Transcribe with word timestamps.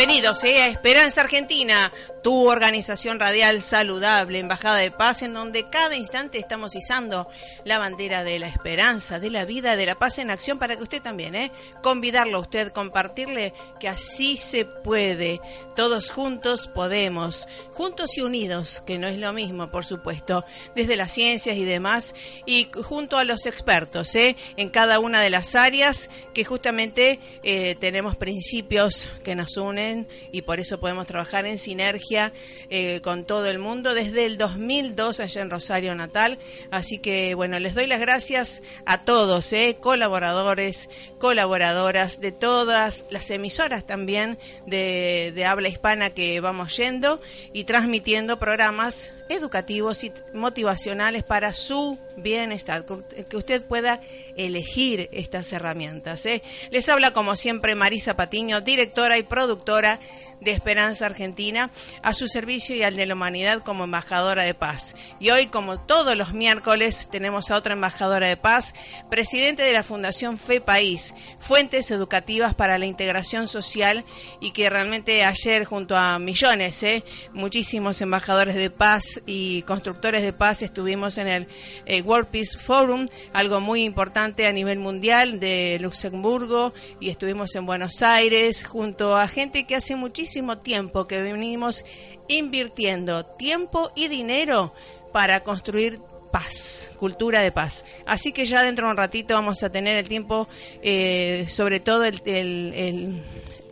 Bienvenidos 0.00 0.42
eh, 0.44 0.62
a 0.62 0.68
Esperanza 0.68 1.20
Argentina, 1.20 1.92
tu 2.22 2.48
organización 2.48 3.18
radial 3.18 3.62
saludable, 3.62 4.38
Embajada 4.38 4.78
de 4.78 4.90
Paz, 4.90 5.22
en 5.22 5.32
donde 5.32 5.68
cada 5.70 5.96
instante 5.96 6.38
estamos 6.38 6.74
izando 6.76 7.28
la 7.64 7.78
bandera 7.78 8.24
de 8.24 8.38
la 8.38 8.48
esperanza, 8.48 9.18
de 9.20 9.30
la 9.30 9.44
vida, 9.44 9.76
de 9.76 9.86
la 9.86 9.94
paz 9.94 10.18
en 10.18 10.30
acción, 10.30 10.58
para 10.58 10.76
que 10.76 10.82
usted 10.82 11.02
también, 11.02 11.34
eh, 11.34 11.52
convidarlo 11.82 12.38
a 12.38 12.40
usted, 12.40 12.72
compartirle 12.72 13.54
que 13.78 13.88
así 13.88 14.36
se 14.36 14.64
puede, 14.64 15.40
todos 15.76 16.10
juntos 16.10 16.68
podemos, 16.68 17.48
juntos 17.72 18.18
y 18.18 18.20
unidos, 18.20 18.82
que 18.86 18.98
no 18.98 19.08
es 19.08 19.18
lo 19.18 19.32
mismo, 19.32 19.70
por 19.70 19.86
supuesto, 19.86 20.44
desde 20.74 20.96
las 20.96 21.12
ciencias 21.12 21.56
y 21.56 21.64
demás, 21.64 22.14
y 22.44 22.68
junto 22.84 23.16
a 23.16 23.24
los 23.24 23.46
expertos, 23.46 24.14
eh, 24.14 24.36
en 24.56 24.68
cada 24.68 24.98
una 24.98 25.20
de 25.20 25.30
las 25.30 25.54
áreas, 25.54 26.10
que 26.34 26.44
justamente 26.44 27.18
eh, 27.42 27.76
tenemos 27.80 28.16
principios 28.16 29.08
que 29.24 29.34
nos 29.34 29.56
unen 29.56 30.06
y 30.32 30.42
por 30.42 30.60
eso 30.60 30.80
podemos 30.80 31.06
trabajar 31.06 31.46
en 31.46 31.58
sinergia 31.58 32.09
eh, 32.10 33.00
con 33.02 33.24
todo 33.24 33.46
el 33.46 33.58
mundo 33.58 33.94
desde 33.94 34.26
el 34.26 34.36
2002 34.38 35.20
allá 35.20 35.42
en 35.42 35.50
Rosario 35.50 35.94
Natal. 35.94 36.38
Así 36.70 36.98
que 36.98 37.34
bueno, 37.34 37.58
les 37.58 37.74
doy 37.74 37.86
las 37.86 38.00
gracias 38.00 38.62
a 38.86 39.04
todos, 39.04 39.52
eh, 39.52 39.76
colaboradores, 39.80 40.88
colaboradoras 41.18 42.20
de 42.20 42.32
todas 42.32 43.04
las 43.10 43.30
emisoras 43.30 43.86
también 43.86 44.38
de, 44.66 45.32
de 45.34 45.44
habla 45.44 45.68
hispana 45.68 46.10
que 46.10 46.40
vamos 46.40 46.76
yendo 46.76 47.20
y 47.52 47.64
transmitiendo 47.64 48.38
programas 48.38 49.12
educativos 49.30 50.02
y 50.04 50.12
motivacionales 50.34 51.22
para 51.22 51.54
su 51.54 51.98
bienestar, 52.16 52.84
que 52.84 53.36
usted 53.36 53.64
pueda 53.64 54.00
elegir 54.36 55.08
estas 55.12 55.52
herramientas. 55.52 56.26
¿eh? 56.26 56.42
Les 56.70 56.88
habla 56.88 57.12
como 57.12 57.36
siempre 57.36 57.74
Marisa 57.74 58.16
Patiño, 58.16 58.60
directora 58.60 59.18
y 59.18 59.22
productora 59.22 60.00
de 60.40 60.52
Esperanza 60.52 61.06
Argentina, 61.06 61.70
a 62.02 62.14
su 62.14 62.26
servicio 62.26 62.74
y 62.74 62.82
al 62.82 62.96
de 62.96 63.06
la 63.06 63.14
humanidad 63.14 63.62
como 63.62 63.84
embajadora 63.84 64.42
de 64.42 64.54
paz. 64.54 64.94
Y 65.18 65.30
hoy, 65.30 65.46
como 65.46 65.80
todos 65.80 66.16
los 66.16 66.32
miércoles, 66.32 67.08
tenemos 67.10 67.50
a 67.50 67.56
otra 67.56 67.74
embajadora 67.74 68.26
de 68.26 68.36
paz, 68.36 68.72
presidente 69.10 69.62
de 69.62 69.72
la 69.72 69.82
Fundación 69.82 70.38
Fe 70.38 70.60
País, 70.60 71.14
Fuentes 71.38 71.90
Educativas 71.90 72.54
para 72.54 72.78
la 72.78 72.86
Integración 72.86 73.48
Social, 73.48 74.04
y 74.40 74.52
que 74.52 74.70
realmente 74.70 75.24
ayer, 75.24 75.64
junto 75.64 75.96
a 75.96 76.18
millones, 76.18 76.82
¿eh? 76.82 77.04
muchísimos 77.32 78.00
embajadores 78.00 78.54
de 78.54 78.70
paz 78.70 79.19
y 79.26 79.62
constructores 79.62 80.22
de 80.22 80.32
paz, 80.32 80.62
estuvimos 80.62 81.18
en 81.18 81.28
el 81.28 81.48
eh, 81.86 82.02
World 82.02 82.28
Peace 82.28 82.58
Forum, 82.58 83.08
algo 83.32 83.60
muy 83.60 83.84
importante 83.84 84.46
a 84.46 84.52
nivel 84.52 84.78
mundial 84.78 85.40
de 85.40 85.78
Luxemburgo, 85.80 86.72
y 87.00 87.10
estuvimos 87.10 87.54
en 87.54 87.66
Buenos 87.66 88.02
Aires 88.02 88.64
junto 88.66 89.16
a 89.16 89.28
gente 89.28 89.66
que 89.66 89.76
hace 89.76 89.96
muchísimo 89.96 90.58
tiempo 90.58 91.06
que 91.06 91.22
venimos 91.22 91.84
invirtiendo 92.28 93.26
tiempo 93.26 93.90
y 93.94 94.08
dinero 94.08 94.72
para 95.12 95.42
construir 95.42 96.00
paz, 96.30 96.90
cultura 96.96 97.40
de 97.40 97.52
paz. 97.52 97.84
Así 98.06 98.32
que 98.32 98.44
ya 98.44 98.62
dentro 98.62 98.86
de 98.86 98.92
un 98.92 98.96
ratito 98.96 99.34
vamos 99.34 99.62
a 99.62 99.70
tener 99.70 99.96
el 99.96 100.08
tiempo, 100.08 100.48
eh, 100.82 101.46
sobre 101.48 101.80
todo 101.80 102.04
el, 102.04 103.22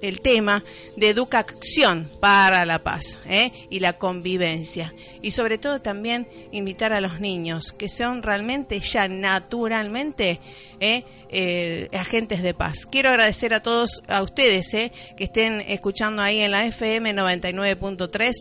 el 0.03 0.20
tema 0.20 0.64
de 0.97 1.09
educación 1.09 2.10
para 2.20 2.64
la 2.64 2.82
paz 2.82 3.19
¿eh? 3.26 3.53
y 3.70 3.81
la 3.81 3.98
convivencia. 3.98 4.94
Y 5.22 5.32
sobre 5.32 5.59
todo 5.59 5.81
también 5.81 6.28
invitar 6.53 6.92
a 6.92 7.00
los 7.00 7.20
niños 7.20 7.72
que 7.72 7.88
son 7.88 8.22
realmente 8.22 8.81
ya 8.81 9.09
naturalmente 9.09 10.41
¿eh? 10.81 11.04
Eh, 11.31 11.91
agentes 11.93 12.43
de 12.43 12.55
paz. 12.55 12.87
Quiero 12.91 13.11
agradecer 13.11 13.53
a 13.53 13.61
todos, 13.61 14.03
a 14.09 14.22
ustedes 14.22 14.72
¿eh? 14.72 14.93
que 15.15 15.25
estén 15.25 15.61
escuchando 15.61 16.22
ahí 16.22 16.39
en 16.39 16.53
la 16.53 16.65
FM 16.65 17.15
99.3, 17.15 18.33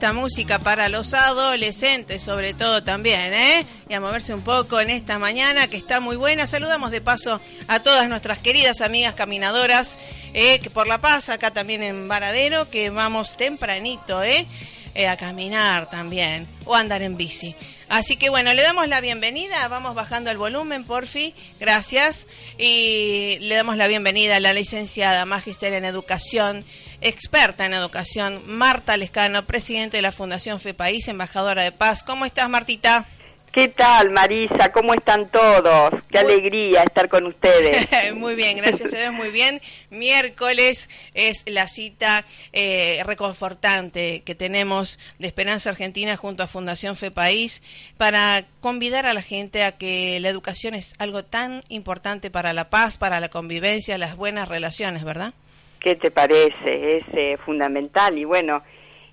Esta 0.00 0.14
música 0.14 0.58
para 0.58 0.88
los 0.88 1.12
adolescentes, 1.12 2.22
sobre 2.22 2.54
todo 2.54 2.82
también, 2.82 3.34
¿eh? 3.34 3.66
Y 3.86 3.92
a 3.92 4.00
moverse 4.00 4.32
un 4.32 4.40
poco 4.40 4.80
en 4.80 4.88
esta 4.88 5.18
mañana 5.18 5.68
que 5.68 5.76
está 5.76 6.00
muy 6.00 6.16
buena. 6.16 6.46
Saludamos 6.46 6.90
de 6.90 7.02
paso 7.02 7.38
a 7.68 7.80
todas 7.80 8.08
nuestras 8.08 8.38
queridas 8.38 8.80
amigas 8.80 9.14
caminadoras 9.14 9.98
eh, 10.32 10.58
que 10.60 10.70
por 10.70 10.86
La 10.86 11.02
Paz, 11.02 11.28
acá 11.28 11.50
también 11.50 11.82
en 11.82 12.08
Varadero, 12.08 12.70
que 12.70 12.88
vamos 12.88 13.36
tempranito, 13.36 14.22
¿eh? 14.22 14.46
Eh, 14.94 15.06
a 15.06 15.18
caminar 15.18 15.90
también 15.90 16.48
o 16.64 16.74
andar 16.74 17.02
en 17.02 17.18
bici. 17.18 17.54
Así 17.90 18.16
que 18.16 18.30
bueno, 18.30 18.54
le 18.54 18.62
damos 18.62 18.86
la 18.86 19.00
bienvenida, 19.00 19.66
vamos 19.66 19.96
bajando 19.96 20.30
el 20.30 20.38
volumen, 20.38 20.84
porfi, 20.84 21.34
gracias. 21.58 22.28
Y 22.56 23.36
le 23.40 23.56
damos 23.56 23.76
la 23.76 23.88
bienvenida 23.88 24.36
a 24.36 24.40
la 24.40 24.54
licenciada 24.54 25.24
Magister 25.24 25.72
en 25.72 25.84
Educación, 25.84 26.64
experta 27.00 27.66
en 27.66 27.74
educación, 27.74 28.44
Marta 28.46 28.96
Lescano, 28.96 29.42
presidente 29.42 29.96
de 29.96 30.02
la 30.02 30.12
Fundación 30.12 30.60
FEPAIS, 30.60 31.08
embajadora 31.08 31.64
de 31.64 31.72
paz. 31.72 32.04
¿Cómo 32.04 32.26
estás, 32.26 32.48
Martita? 32.48 33.08
¿Qué 33.52 33.66
tal, 33.66 34.10
Marisa? 34.10 34.70
¿Cómo 34.70 34.94
están 34.94 35.28
todos? 35.28 35.90
Qué 36.08 36.20
alegría 36.20 36.84
estar 36.84 37.08
con 37.08 37.26
ustedes. 37.26 37.88
muy 38.14 38.36
bien, 38.36 38.56
gracias 38.58 38.94
a 38.94 38.98
Dios, 38.98 39.12
muy 39.12 39.30
bien. 39.30 39.60
Miércoles 39.90 40.88
es 41.14 41.42
la 41.46 41.66
cita 41.66 42.24
eh, 42.52 43.02
reconfortante 43.04 44.22
que 44.24 44.36
tenemos 44.36 45.00
de 45.18 45.26
Esperanza 45.26 45.70
Argentina 45.70 46.16
junto 46.16 46.44
a 46.44 46.46
Fundación 46.46 46.96
Fe 46.96 47.10
País 47.10 47.60
para 47.96 48.44
convidar 48.60 49.06
a 49.06 49.14
la 49.14 49.22
gente 49.22 49.64
a 49.64 49.72
que 49.72 50.20
la 50.20 50.28
educación 50.28 50.74
es 50.74 50.94
algo 50.98 51.24
tan 51.24 51.64
importante 51.68 52.30
para 52.30 52.52
la 52.52 52.70
paz, 52.70 52.98
para 52.98 53.18
la 53.18 53.30
convivencia, 53.30 53.98
las 53.98 54.14
buenas 54.14 54.48
relaciones, 54.48 55.02
¿verdad? 55.02 55.34
¿Qué 55.80 55.96
te 55.96 56.12
parece? 56.12 56.98
Es 56.98 57.04
eh, 57.14 57.36
fundamental 57.44 58.16
y 58.16 58.24
bueno, 58.24 58.62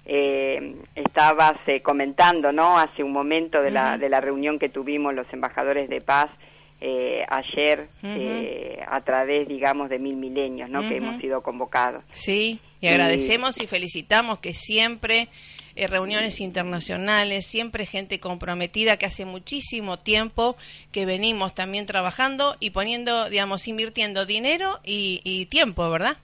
eh, 0.09 0.75
estabas 0.95 1.54
eh, 1.68 1.81
comentando, 1.81 2.51
¿no? 2.51 2.80
Hace 2.80 3.04
un 3.04 3.12
momento 3.12 3.62
de 3.62 3.71
la, 3.71 3.98
de 3.98 4.09
la 4.09 4.21
reunión 4.21 4.57
que 4.57 4.69
tuvimos 4.69 5.13
los 5.13 5.27
embajadores 5.33 5.89
de 5.89 6.00
paz 6.01 6.30
eh, 6.80 7.25
ayer 7.27 7.88
eh, 8.04 8.80
a 8.88 9.01
través, 9.01 9.48
digamos, 9.48 9.89
de 9.89 10.00
Mil 10.00 10.15
Milenios, 10.15 10.69
¿no? 10.69 10.88
Que 10.88 10.98
hemos 10.98 11.19
sido 11.19 11.42
convocados. 11.42 12.04
Sí, 12.12 12.59
y 12.81 12.86
Y- 12.86 12.89
agradecemos 12.89 13.59
y 13.59 13.68
felicitamos 13.68 14.39
que 14.39 14.54
siempre 14.54 15.27
eh, 15.75 15.88
reuniones 15.88 16.39
internacionales, 16.39 17.45
siempre 17.48 17.86
gente 17.86 18.19
comprometida 18.19 18.98
que 18.98 19.07
hace 19.07 19.25
muchísimo 19.25 19.98
tiempo 20.00 20.56
que 20.92 21.06
venimos 21.06 21.54
también 21.56 21.86
trabajando 21.86 22.56
y 22.59 22.69
poniendo, 22.69 23.30
digamos, 23.30 23.68
invirtiendo 23.68 24.25
dinero 24.25 24.80
y, 24.86 25.19
y 25.24 25.48
tiempo, 25.48 25.89
¿verdad? 25.89 26.18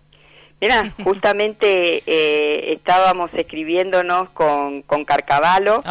Mira, 0.61 0.91
justamente 1.03 2.03
eh, 2.05 2.73
estábamos 2.73 3.31
escribiéndonos 3.33 4.29
con, 4.29 4.81
con 4.83 5.03
Carcavalo. 5.05 5.83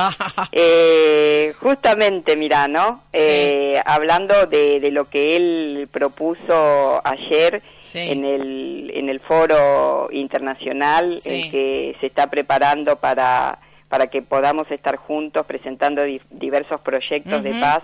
Eh, 0.53 1.53
justamente, 1.61 2.37
mira, 2.37 2.69
¿no? 2.69 3.03
Eh, 3.13 3.81
Hablando 3.85 4.47
de, 4.47 4.81
de 4.81 4.91
lo 4.91 5.09
que 5.09 5.37
él 5.37 5.89
propuso 5.93 7.01
ayer 7.05 7.63
Sí. 7.81 7.99
en, 7.99 8.25
el, 8.25 8.91
en 8.95 9.11
el 9.11 9.21
foro 9.21 10.09
internacional 10.13 11.21
Sí. 11.23 11.29
el 11.29 11.51
que 11.51 11.97
se 12.01 12.07
está 12.07 12.31
preparando 12.31 12.97
para, 12.97 13.59
para 13.93 14.07
que 14.07 14.23
podamos 14.23 14.71
estar 14.71 14.97
juntos 14.97 15.45
presentando 15.45 16.03
di- 16.03 16.19
diversos 16.31 16.81
proyectos 16.81 17.43
de 17.43 17.51
paz 17.61 17.83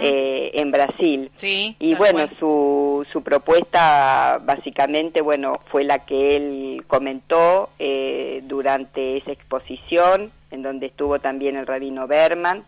eh, 0.00 0.52
en 0.54 0.70
Brasil. 0.70 1.30
Sí, 1.36 1.76
Y 1.78 1.94
bueno, 1.96 2.20
cual. 2.26 2.30
su, 2.38 3.06
su 3.12 3.22
propuesta 3.22 4.40
básicamente, 4.42 5.20
bueno, 5.20 5.60
fue 5.66 5.84
la 5.84 5.98
que 6.06 6.34
él 6.34 6.84
comentó 6.86 7.68
eh, 7.78 8.40
durante 8.44 9.18
esa 9.18 9.32
exposición, 9.32 10.32
en 10.50 10.62
donde 10.62 10.86
estuvo 10.86 11.18
también 11.18 11.56
el 11.56 11.66
rabino 11.66 12.06
Berman, 12.06 12.64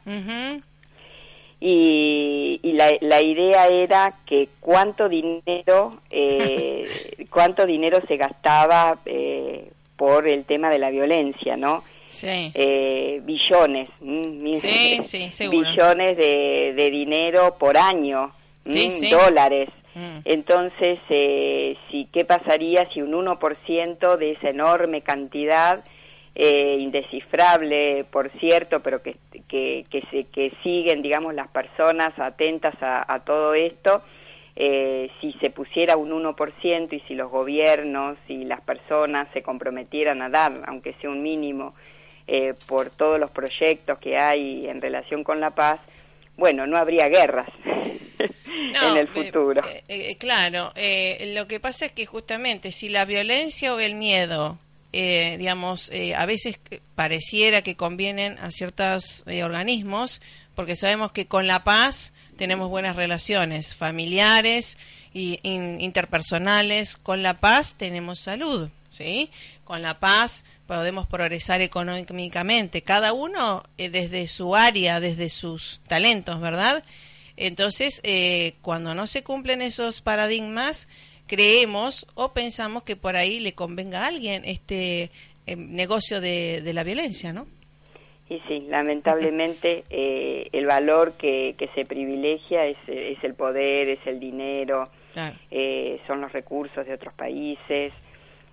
y, 1.60 2.60
y 2.62 2.72
la, 2.72 2.90
la 3.00 3.22
idea 3.22 3.68
era 3.68 4.12
que 4.26 4.48
cuánto 4.60 5.08
dinero, 5.08 5.94
eh, 6.10 7.24
cuánto 7.30 7.64
dinero 7.64 8.00
se 8.06 8.18
gastaba 8.18 8.98
eh, 9.06 9.70
por 9.96 10.28
el 10.28 10.44
tema 10.44 10.68
de 10.68 10.78
la 10.78 10.90
violencia, 10.90 11.56
¿no? 11.56 11.84
Sí. 12.12 12.52
Eh, 12.54 13.20
billones, 13.24 13.88
mm, 14.00 14.56
Sí, 14.60 15.30
sí, 15.32 15.48
billones 15.48 16.16
de, 16.16 16.74
de 16.76 16.90
dinero 16.90 17.56
por 17.58 17.76
año, 17.76 18.32
mm, 18.64 19.10
dólares. 19.10 19.68
Mm. 19.94 20.18
Entonces, 20.24 20.98
eh, 21.08 21.76
si, 21.90 22.06
¿qué 22.12 22.24
pasaría 22.24 22.86
si 22.92 23.02
un 23.02 23.12
1% 23.12 24.16
de 24.16 24.32
esa 24.32 24.50
enorme 24.50 25.02
cantidad, 25.02 25.84
eh, 26.34 26.76
indescifrable, 26.80 28.04
por 28.10 28.30
cierto, 28.38 28.80
pero 28.80 29.02
que, 29.02 29.16
que, 29.48 29.84
que, 29.90 30.02
se, 30.10 30.24
que 30.24 30.52
siguen, 30.62 31.02
digamos, 31.02 31.34
las 31.34 31.48
personas 31.48 32.18
atentas 32.18 32.74
a, 32.80 33.04
a 33.12 33.20
todo 33.20 33.54
esto, 33.54 34.02
eh, 34.54 35.10
si 35.20 35.32
se 35.40 35.50
pusiera 35.50 35.96
un 35.96 36.10
1% 36.10 36.92
y 36.92 37.00
si 37.00 37.14
los 37.14 37.30
gobiernos 37.30 38.18
y 38.28 38.44
las 38.44 38.60
personas 38.60 39.28
se 39.32 39.42
comprometieran 39.42 40.20
a 40.22 40.28
dar, 40.28 40.52
aunque 40.66 40.94
sea 41.00 41.10
un 41.10 41.22
mínimo, 41.22 41.74
eh, 42.26 42.54
por 42.66 42.90
todos 42.90 43.18
los 43.20 43.30
proyectos 43.30 43.98
que 43.98 44.16
hay 44.18 44.66
en 44.68 44.80
relación 44.80 45.24
con 45.24 45.40
la 45.40 45.50
paz, 45.50 45.80
bueno, 46.36 46.66
no 46.66 46.76
habría 46.76 47.08
guerras 47.08 47.48
No, 48.72 48.90
en 48.92 48.96
el 48.98 49.06
eh, 49.06 49.08
futuro. 49.08 49.62
eh, 49.68 49.82
eh, 49.88 50.16
claro, 50.16 50.72
eh, 50.76 51.32
lo 51.34 51.46
que 51.46 51.60
pasa 51.60 51.86
es 51.86 51.92
que 51.92 52.06
justamente 52.06 52.72
si 52.72 52.88
la 52.88 53.04
violencia 53.04 53.74
o 53.74 53.80
el 53.80 53.94
miedo, 53.94 54.58
eh, 54.92 55.36
digamos, 55.38 55.90
eh, 55.90 56.14
a 56.14 56.24
veces 56.26 56.58
pareciera 56.94 57.62
que 57.62 57.76
convienen 57.76 58.38
a 58.38 58.50
ciertos 58.50 59.24
eh, 59.26 59.42
organismos, 59.44 60.20
porque 60.54 60.76
sabemos 60.76 61.12
que 61.12 61.26
con 61.26 61.46
la 61.46 61.64
paz 61.64 62.12
tenemos 62.36 62.68
buenas 62.68 62.96
relaciones 62.96 63.74
familiares 63.74 64.78
y 65.12 65.38
in- 65.42 65.80
interpersonales, 65.80 66.96
con 66.96 67.22
la 67.22 67.34
paz 67.34 67.74
tenemos 67.76 68.20
salud, 68.20 68.70
¿sí? 68.92 69.30
Con 69.64 69.82
la 69.82 69.98
paz 69.98 70.44
podemos 70.66 71.06
progresar 71.08 71.60
económicamente, 71.60 72.82
cada 72.82 73.12
uno 73.12 73.64
eh, 73.78 73.88
desde 73.88 74.28
su 74.28 74.54
área, 74.56 75.00
desde 75.00 75.28
sus 75.30 75.80
talentos, 75.88 76.40
¿verdad? 76.40 76.84
Entonces, 77.36 78.00
eh, 78.04 78.54
cuando 78.62 78.94
no 78.94 79.06
se 79.06 79.22
cumplen 79.22 79.62
esos 79.62 80.00
paradigmas, 80.02 80.86
creemos 81.26 82.06
o 82.14 82.32
pensamos 82.32 82.82
que 82.82 82.96
por 82.96 83.16
ahí 83.16 83.40
le 83.40 83.54
convenga 83.54 84.04
a 84.04 84.08
alguien 84.08 84.44
este 84.44 85.10
eh, 85.46 85.56
negocio 85.56 86.20
de, 86.20 86.60
de 86.62 86.72
la 86.74 86.84
violencia, 86.84 87.32
¿no? 87.32 87.46
Y 88.28 88.40
sí, 88.48 88.66
lamentablemente 88.68 89.84
eh, 89.90 90.48
el 90.52 90.66
valor 90.66 91.14
que, 91.14 91.54
que 91.58 91.68
se 91.74 91.84
privilegia 91.84 92.66
es, 92.66 92.76
es 92.86 93.22
el 93.24 93.34
poder, 93.34 93.88
es 93.88 94.06
el 94.06 94.20
dinero, 94.20 94.84
Claro. 95.12 95.36
eh, 95.50 96.00
son 96.06 96.22
los 96.22 96.32
recursos 96.32 96.86
de 96.86 96.94
otros 96.94 97.12
países. 97.14 97.92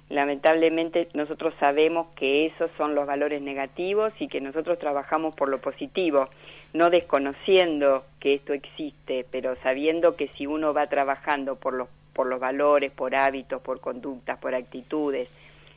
Lamentablemente 0.09 1.07
nosotros 1.13 1.53
sabemos 1.59 2.07
que 2.15 2.47
esos 2.47 2.71
son 2.77 2.95
los 2.95 3.05
valores 3.05 3.43
negativos 3.43 4.11
y 4.19 4.27
que 4.27 4.41
nosotros 4.41 4.79
trabajamos 4.79 5.35
por 5.35 5.49
lo 5.49 5.59
positivo, 5.61 6.29
no 6.73 6.89
desconociendo 6.89 8.05
que 8.19 8.33
esto 8.33 8.53
existe, 8.53 9.23
pero 9.29 9.55
sabiendo 9.61 10.15
que 10.15 10.27
si 10.29 10.47
uno 10.47 10.73
va 10.73 10.87
trabajando 10.87 11.57
por 11.57 11.75
los, 11.75 11.89
por 12.13 12.25
los 12.25 12.39
valores, 12.39 12.91
por 12.91 13.15
hábitos, 13.15 13.61
por 13.61 13.79
conductas, 13.81 14.39
por 14.39 14.55
actitudes 14.55 15.29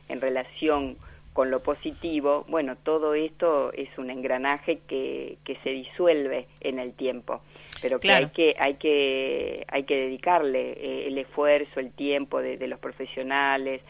en 0.09 0.19
relación 0.19 0.97
con 1.33 1.51
lo 1.51 1.61
positivo, 1.61 2.45
bueno, 2.47 2.75
todo 2.75 3.13
esto 3.13 3.71
es 3.73 3.89
un 3.99 4.09
engranaje 4.09 4.79
que, 4.87 5.37
que 5.43 5.57
se 5.63 5.69
disuelve 5.69 6.47
en 6.59 6.79
el 6.79 6.93
tiempo, 6.93 7.41
pero 7.83 7.99
que 7.99 8.07
Claro. 8.07 8.25
hay 8.27 8.31
que 8.31 8.55
hay 8.59 8.73
que 8.75 9.65
hay 9.67 9.83
que 9.83 9.95
dedicarle 9.95 10.71
eh, 10.73 11.07
el 11.07 11.17
esfuerzo, 11.19 11.79
el 11.79 11.91
tiempo 11.91 12.39
de, 12.41 12.57
de 12.57 12.67
los 12.67 12.79
profesionales, 12.79 13.81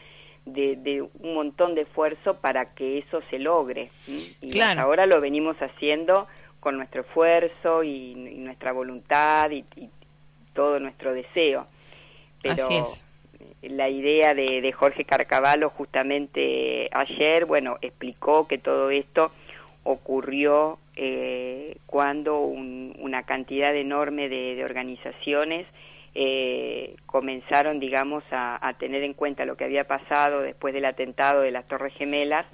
de, 0.46 0.76
de 0.76 1.02
un 1.02 1.34
montón 1.34 1.74
de 1.74 1.82
esfuerzo 1.82 2.34
para 2.40 2.74
que 2.74 2.98
eso 2.98 3.22
se 3.30 3.38
logre. 3.38 3.90
Y 4.06 4.50
Claro. 4.50 4.70
hasta 4.72 4.82
ahora 4.82 5.06
lo 5.06 5.20
venimos 5.20 5.56
haciendo 5.60 6.26
con 6.60 6.76
nuestro 6.76 7.02
esfuerzo 7.02 7.82
y, 7.82 8.12
y 8.12 8.38
nuestra 8.38 8.72
voluntad 8.72 9.50
y, 9.50 9.64
y 9.76 9.88
todo 10.54 10.80
nuestro 10.80 11.12
deseo. 11.12 11.66
Pero 12.42 12.64
Así 12.64 12.74
es. 12.76 13.04
la 13.62 13.88
idea 13.88 14.34
de, 14.34 14.60
de 14.60 14.72
Jorge 14.72 15.04
Carcavalo 15.04 15.70
justamente 15.70 16.88
ayer, 16.92 17.44
bueno, 17.46 17.78
explicó 17.82 18.46
que 18.46 18.58
todo 18.58 18.90
esto 18.90 19.32
ocurrió 19.82 20.78
eh, 20.96 21.76
cuando 21.86 22.38
un- 22.40 22.94
una 22.98 23.24
cantidad 23.24 23.74
enorme 23.76 24.28
de, 24.28 24.54
de 24.54 24.64
organizaciones 24.64 25.66
eh, 26.14 26.94
comenzaron, 27.06 27.80
digamos, 27.80 28.22
a, 28.30 28.58
a 28.66 28.74
tener 28.74 29.02
en 29.02 29.14
cuenta 29.14 29.44
lo 29.44 29.56
que 29.56 29.64
había 29.64 29.84
pasado 29.84 30.40
después 30.42 30.72
del 30.74 30.84
atentado 30.84 31.40
de 31.40 31.50
las 31.50 31.66
Torres 31.66 31.92
Gemelas 31.94 32.46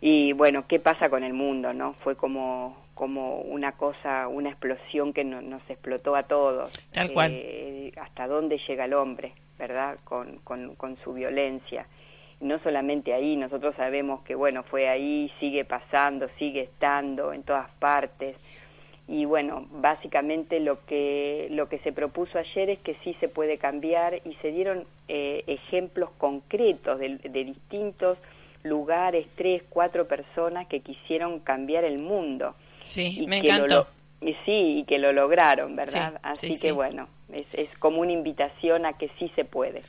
y 0.00 0.32
bueno, 0.34 0.66
¿qué 0.68 0.78
pasa 0.80 1.08
con 1.08 1.24
el 1.24 1.32
mundo, 1.32 1.72
no? 1.72 1.94
Fue 1.94 2.16
como 2.16 2.82
como 2.94 3.38
una 3.40 3.72
cosa, 3.72 4.28
una 4.28 4.50
explosión 4.50 5.12
que 5.12 5.24
no- 5.24 5.42
nos 5.42 5.68
explotó 5.68 6.14
a 6.14 6.22
todos. 6.24 6.72
Tal 6.92 7.12
cual. 7.12 7.32
Eh, 7.34 7.92
hasta 8.00 8.28
dónde 8.28 8.56
llega 8.68 8.84
el 8.84 8.94
hombre, 8.94 9.32
¿verdad? 9.58 9.98
Con, 10.04 10.36
con, 10.44 10.76
con 10.76 10.96
su 10.98 11.12
violencia. 11.12 11.86
no 12.40 12.58
solamente 12.60 13.12
ahí, 13.14 13.34
nosotros 13.36 13.74
sabemos 13.76 14.22
que 14.22 14.34
bueno, 14.36 14.62
fue 14.64 14.88
ahí, 14.88 15.32
sigue 15.40 15.64
pasando, 15.64 16.28
sigue 16.38 16.60
estando 16.62 17.32
en 17.32 17.42
todas 17.42 17.68
partes. 17.80 18.36
Y 19.06 19.26
bueno, 19.26 19.66
básicamente 19.70 20.60
lo 20.60 20.78
que 20.86 21.48
lo 21.50 21.68
que 21.68 21.78
se 21.80 21.92
propuso 21.92 22.38
ayer 22.38 22.70
es 22.70 22.78
que 22.78 22.94
sí 23.04 23.14
se 23.20 23.28
puede 23.28 23.58
cambiar 23.58 24.20
y 24.24 24.34
se 24.40 24.50
dieron 24.50 24.84
eh, 25.08 25.44
ejemplos 25.46 26.08
concretos 26.16 26.98
de, 26.98 27.18
de 27.18 27.44
distintos 27.44 28.16
lugares, 28.62 29.26
tres, 29.36 29.62
cuatro 29.68 30.06
personas 30.08 30.66
que 30.68 30.80
quisieron 30.80 31.40
cambiar 31.40 31.84
el 31.84 31.98
mundo. 31.98 32.54
Sí, 32.82 33.18
y 33.20 33.26
me 33.26 33.42
que 33.42 33.48
encantó. 33.48 33.74
lo- 33.76 33.86
y 34.26 34.32
sí, 34.46 34.78
y 34.78 34.84
que 34.84 34.98
lo 34.98 35.12
lograron, 35.12 35.76
¿verdad? 35.76 36.12
Sí, 36.14 36.18
Así 36.22 36.46
sí, 36.54 36.58
que 36.60 36.68
sí. 36.68 36.70
bueno, 36.70 37.08
es, 37.30 37.44
es 37.52 37.68
como 37.78 38.00
una 38.00 38.12
invitación 38.12 38.86
a 38.86 38.94
que 38.94 39.10
sí 39.18 39.30
se 39.36 39.44
puede. 39.44 39.82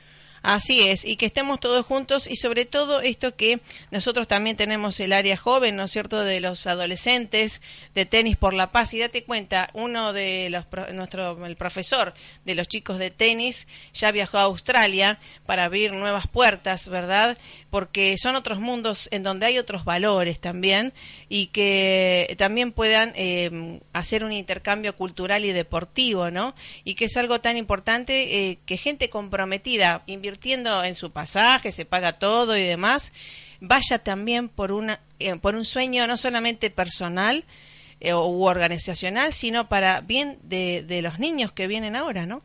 Así 0.46 0.88
es, 0.88 1.04
y 1.04 1.16
que 1.16 1.26
estemos 1.26 1.58
todos 1.58 1.84
juntos 1.84 2.28
y 2.28 2.36
sobre 2.36 2.66
todo 2.66 3.00
esto 3.00 3.34
que 3.34 3.58
nosotros 3.90 4.28
también 4.28 4.56
tenemos 4.56 5.00
el 5.00 5.12
área 5.12 5.36
joven, 5.36 5.74
¿no 5.74 5.82
es 5.82 5.90
cierto?, 5.90 6.20
de 6.20 6.38
los 6.38 6.68
adolescentes, 6.68 7.60
de 7.96 8.06
tenis 8.06 8.36
por 8.36 8.54
la 8.54 8.70
paz. 8.70 8.94
Y 8.94 9.00
date 9.00 9.24
cuenta, 9.24 9.70
uno 9.72 10.12
de 10.12 10.48
los, 10.50 10.66
nuestro, 10.94 11.44
el 11.44 11.56
profesor 11.56 12.14
de 12.44 12.54
los 12.54 12.68
chicos 12.68 13.00
de 13.00 13.10
tenis 13.10 13.66
ya 13.92 14.12
viajó 14.12 14.38
a 14.38 14.42
Australia 14.42 15.18
para 15.46 15.64
abrir 15.64 15.92
nuevas 15.92 16.28
puertas, 16.28 16.88
¿verdad? 16.88 17.38
Porque 17.68 18.16
son 18.16 18.36
otros 18.36 18.60
mundos 18.60 19.08
en 19.10 19.24
donde 19.24 19.46
hay 19.46 19.58
otros 19.58 19.84
valores 19.84 20.38
también 20.38 20.92
y 21.28 21.48
que 21.48 22.36
también 22.38 22.70
puedan 22.70 23.12
eh, 23.16 23.80
hacer 23.92 24.22
un 24.22 24.30
intercambio 24.30 24.94
cultural 24.94 25.44
y 25.44 25.50
deportivo, 25.50 26.30
¿no? 26.30 26.54
Y 26.84 26.94
que 26.94 27.06
es 27.06 27.16
algo 27.16 27.40
tan 27.40 27.56
importante 27.56 28.50
eh, 28.50 28.58
que 28.64 28.76
gente 28.76 29.10
comprometida, 29.10 30.04
invirtiendo 30.06 30.35
en 30.44 30.94
su 30.94 31.10
pasaje, 31.10 31.72
se 31.72 31.84
paga 31.84 32.18
todo 32.18 32.56
y 32.56 32.62
demás, 32.62 33.12
vaya 33.60 33.98
también 33.98 34.48
por 34.48 34.72
una 34.72 35.00
eh, 35.18 35.36
por 35.36 35.54
un 35.54 35.64
sueño 35.64 36.06
no 36.06 36.16
solamente 36.16 36.70
personal 36.70 37.44
eh, 38.00 38.12
u 38.14 38.44
organizacional, 38.44 39.32
sino 39.32 39.68
para 39.68 40.00
bien 40.02 40.38
de, 40.42 40.82
de 40.86 41.00
los 41.02 41.18
niños 41.18 41.52
que 41.52 41.66
vienen 41.66 41.96
ahora, 41.96 42.26
¿no? 42.26 42.42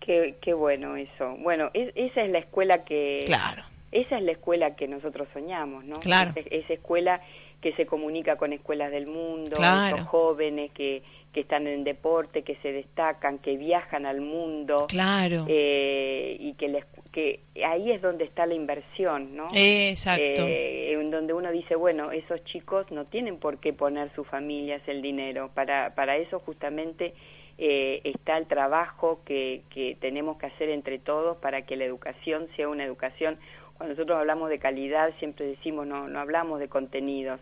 Qué, 0.00 0.34
qué 0.42 0.52
bueno 0.52 0.96
eso. 0.96 1.36
Bueno, 1.38 1.70
es- 1.74 1.92
esa 1.94 2.22
es 2.22 2.30
la 2.30 2.38
escuela 2.40 2.84
que... 2.84 3.22
Claro. 3.26 3.64
Esa 3.92 4.16
es 4.18 4.22
la 4.24 4.32
escuela 4.32 4.74
que 4.74 4.88
nosotros 4.88 5.28
soñamos, 5.32 5.84
¿no? 5.84 6.00
Claro. 6.00 6.32
Esa, 6.34 6.48
esa 6.50 6.72
escuela 6.74 7.20
que 7.60 7.72
se 7.74 7.86
comunica 7.86 8.36
con 8.36 8.52
escuelas 8.52 8.90
del 8.90 9.06
mundo, 9.06 9.56
Claro. 9.56 9.96
esos 9.96 10.08
jóvenes 10.08 10.72
que, 10.72 11.02
que 11.32 11.40
están 11.40 11.66
en 11.68 11.84
deporte, 11.84 12.42
que 12.42 12.56
se 12.56 12.72
destacan, 12.72 13.38
que 13.38 13.56
viajan 13.56 14.04
al 14.06 14.20
mundo. 14.20 14.86
Claro. 14.88 15.44
eh, 15.48 16.36
y 16.40 16.54
que, 16.54 16.68
les, 16.68 16.84
que 17.12 17.40
ahí 17.64 17.92
es 17.92 18.00
donde 18.02 18.24
está 18.24 18.46
la 18.46 18.54
inversión, 18.54 19.36
¿no? 19.36 19.46
Exacto. 19.54 20.22
Eh, 20.48 20.94
en 20.94 21.10
donde 21.10 21.34
uno 21.34 21.52
dice, 21.52 21.76
bueno, 21.76 22.10
esos 22.10 22.42
chicos 22.44 22.90
no 22.90 23.04
tienen 23.04 23.36
por 23.38 23.58
qué 23.58 23.72
poner 23.72 24.10
sus 24.14 24.26
familias 24.26 24.80
el 24.86 25.02
dinero. 25.02 25.50
Para, 25.54 25.94
para 25.94 26.16
eso 26.16 26.38
justamente 26.40 27.12
eh, 27.58 28.00
está 28.04 28.38
el 28.38 28.46
trabajo 28.46 29.20
que, 29.26 29.60
que 29.68 29.96
tenemos 30.00 30.38
que 30.38 30.46
hacer 30.46 30.70
entre 30.70 30.98
todos 30.98 31.36
para 31.36 31.62
que 31.62 31.76
la 31.76 31.84
educación 31.84 32.48
sea 32.56 32.68
una 32.68 32.84
educación. 32.84 33.36
Cuando 33.76 33.94
nosotros 33.94 34.18
hablamos 34.18 34.48
de 34.48 34.58
calidad, 34.58 35.12
siempre 35.18 35.44
decimos, 35.46 35.86
no, 35.86 36.08
no 36.08 36.18
hablamos 36.18 36.60
de 36.60 36.68
contenidos, 36.68 37.40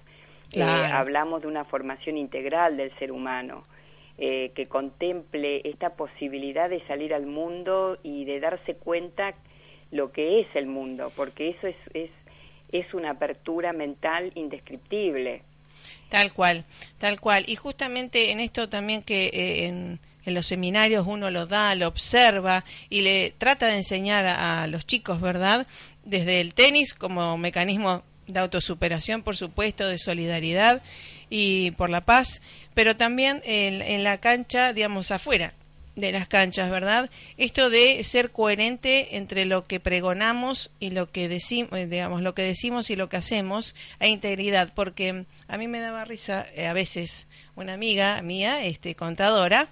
Eh, 0.52 0.62
hablamos 0.62 1.42
de 1.42 1.46
una 1.46 1.64
formación 1.64 2.16
integral 2.16 2.76
del 2.76 2.90
ser 2.98 3.12
humano. 3.12 3.62
eh, 4.20 4.52
que 4.54 4.66
contemple 4.66 5.62
esta 5.64 5.94
posibilidad 5.96 6.68
de 6.68 6.86
salir 6.86 7.14
al 7.14 7.24
mundo 7.26 7.96
y 8.02 8.26
de 8.26 8.38
darse 8.38 8.74
cuenta 8.74 9.34
lo 9.90 10.12
que 10.12 10.40
es 10.40 10.46
el 10.54 10.66
mundo, 10.66 11.12
porque 11.16 11.50
eso 11.50 11.66
es, 11.66 11.76
es, 11.94 12.10
es 12.72 12.94
una 12.94 13.10
apertura 13.10 13.72
mental 13.72 14.32
indescriptible. 14.34 15.42
Tal 16.08 16.32
cual, 16.32 16.64
tal 16.98 17.20
cual. 17.20 17.44
Y 17.46 17.56
justamente 17.56 18.30
en 18.30 18.40
esto 18.40 18.68
también 18.68 19.02
que 19.02 19.26
eh, 19.26 19.66
en, 19.66 20.00
en 20.24 20.34
los 20.34 20.46
seminarios 20.46 21.06
uno 21.06 21.30
lo 21.30 21.46
da, 21.46 21.74
lo 21.74 21.88
observa 21.88 22.64
y 22.88 23.02
le 23.02 23.32
trata 23.36 23.66
de 23.66 23.76
enseñar 23.76 24.26
a, 24.26 24.66
los 24.66 24.86
chicos, 24.86 25.20
¿verdad? 25.20 25.66
Desde 26.04 26.40
el 26.40 26.54
tenis 26.54 26.94
como 26.94 27.36
mecanismo 27.38 28.02
de 28.26 28.40
autosuperación, 28.40 29.22
por 29.22 29.36
supuesto, 29.36 29.88
de 29.88 29.98
solidaridad 29.98 30.82
y 31.30 31.72
por 31.72 31.90
la 31.90 32.02
paz, 32.02 32.42
pero 32.74 32.96
también 32.96 33.42
en, 33.44 33.82
en 33.82 34.04
la 34.04 34.18
cancha, 34.18 34.72
digamos, 34.72 35.10
afuera 35.10 35.54
de 35.96 36.12
las 36.12 36.28
canchas, 36.28 36.70
¿verdad? 36.70 37.10
Esto 37.36 37.70
de 37.70 38.02
ser 38.04 38.30
coherente 38.30 39.16
entre 39.16 39.44
lo 39.44 39.64
que 39.64 39.80
pregonamos 39.80 40.70
y 40.80 40.90
lo 40.90 41.10
que 41.10 41.28
decimos, 41.28 41.70
digamos, 41.88 42.22
lo 42.22 42.34
que 42.34 42.42
decimos 42.42 42.90
y 42.90 42.96
lo 42.96 43.08
que 43.08 43.16
hacemos, 43.16 43.74
a 43.98 44.06
integridad, 44.06 44.72
porque 44.74 45.24
a 45.48 45.58
mí 45.58 45.68
me 45.68 45.80
daba 45.80 46.04
risa 46.04 46.46
eh, 46.54 46.66
a 46.66 46.72
veces 46.72 47.26
una 47.56 47.74
amiga 47.74 48.20
mía, 48.22 48.64
este 48.64 48.94
contadora, 48.94 49.68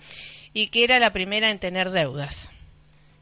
y 0.53 0.69
que 0.69 0.85
era 0.85 0.99
la 0.99 1.13
primera 1.13 1.51
en 1.51 1.59
tener 1.59 1.91
deudas. 1.91 2.51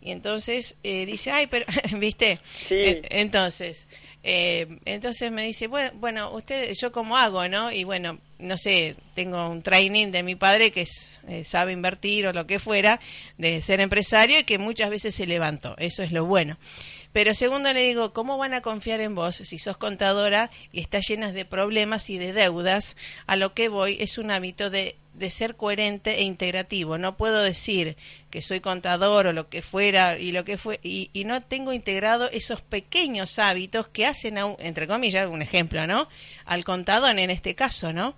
Y 0.06 0.12
entonces 0.12 0.76
eh, 0.84 1.04
dice, 1.04 1.32
ay, 1.32 1.48
pero, 1.48 1.66
¿viste? 1.98 2.38
Sí. 2.68 3.00
Entonces, 3.10 3.88
eh, 4.22 4.78
entonces 4.84 5.32
me 5.32 5.42
dice, 5.42 5.66
bueno, 5.66 5.90
bueno, 5.96 6.30
usted, 6.30 6.72
yo 6.80 6.92
cómo 6.92 7.16
hago, 7.16 7.48
¿no? 7.48 7.72
Y 7.72 7.82
bueno, 7.82 8.20
no 8.38 8.56
sé, 8.56 8.94
tengo 9.16 9.48
un 9.48 9.62
training 9.62 10.12
de 10.12 10.22
mi 10.22 10.36
padre 10.36 10.70
que 10.70 10.82
es, 10.82 11.18
eh, 11.26 11.42
sabe 11.44 11.72
invertir 11.72 12.28
o 12.28 12.32
lo 12.32 12.46
que 12.46 12.60
fuera, 12.60 13.00
de 13.36 13.60
ser 13.62 13.80
empresario 13.80 14.38
y 14.38 14.44
que 14.44 14.58
muchas 14.58 14.90
veces 14.90 15.12
se 15.12 15.26
levantó. 15.26 15.74
Eso 15.76 16.04
es 16.04 16.12
lo 16.12 16.24
bueno. 16.24 16.56
Pero 17.16 17.32
segundo 17.32 17.72
le 17.72 17.80
digo, 17.80 18.12
¿cómo 18.12 18.36
van 18.36 18.52
a 18.52 18.60
confiar 18.60 19.00
en 19.00 19.14
vos 19.14 19.36
si 19.36 19.58
sos 19.58 19.78
contadora 19.78 20.50
y 20.70 20.80
estás 20.82 21.08
llenas 21.08 21.32
de 21.32 21.46
problemas 21.46 22.10
y 22.10 22.18
de 22.18 22.34
deudas? 22.34 22.94
A 23.26 23.36
lo 23.36 23.54
que 23.54 23.70
voy 23.70 23.96
es 24.00 24.18
un 24.18 24.30
hábito 24.30 24.68
de, 24.68 24.96
de 25.14 25.30
ser 25.30 25.56
coherente 25.56 26.16
e 26.18 26.24
integrativo. 26.24 26.98
No 26.98 27.16
puedo 27.16 27.40
decir 27.40 27.96
que 28.28 28.42
soy 28.42 28.60
contador 28.60 29.28
o 29.28 29.32
lo 29.32 29.48
que 29.48 29.62
fuera 29.62 30.18
y 30.18 30.30
lo 30.30 30.44
que 30.44 30.58
fue 30.58 30.78
y, 30.82 31.08
y 31.14 31.24
no 31.24 31.40
tengo 31.40 31.72
integrado 31.72 32.28
esos 32.32 32.60
pequeños 32.60 33.38
hábitos 33.38 33.88
que 33.88 34.04
hacen, 34.04 34.36
a 34.36 34.44
un- 34.44 34.56
entre 34.58 34.86
comillas, 34.86 35.26
un 35.26 35.40
ejemplo, 35.40 35.86
¿no? 35.86 36.08
Al 36.44 36.64
contador 36.64 37.18
en 37.18 37.30
este 37.30 37.54
caso, 37.54 37.94
¿no? 37.94 38.14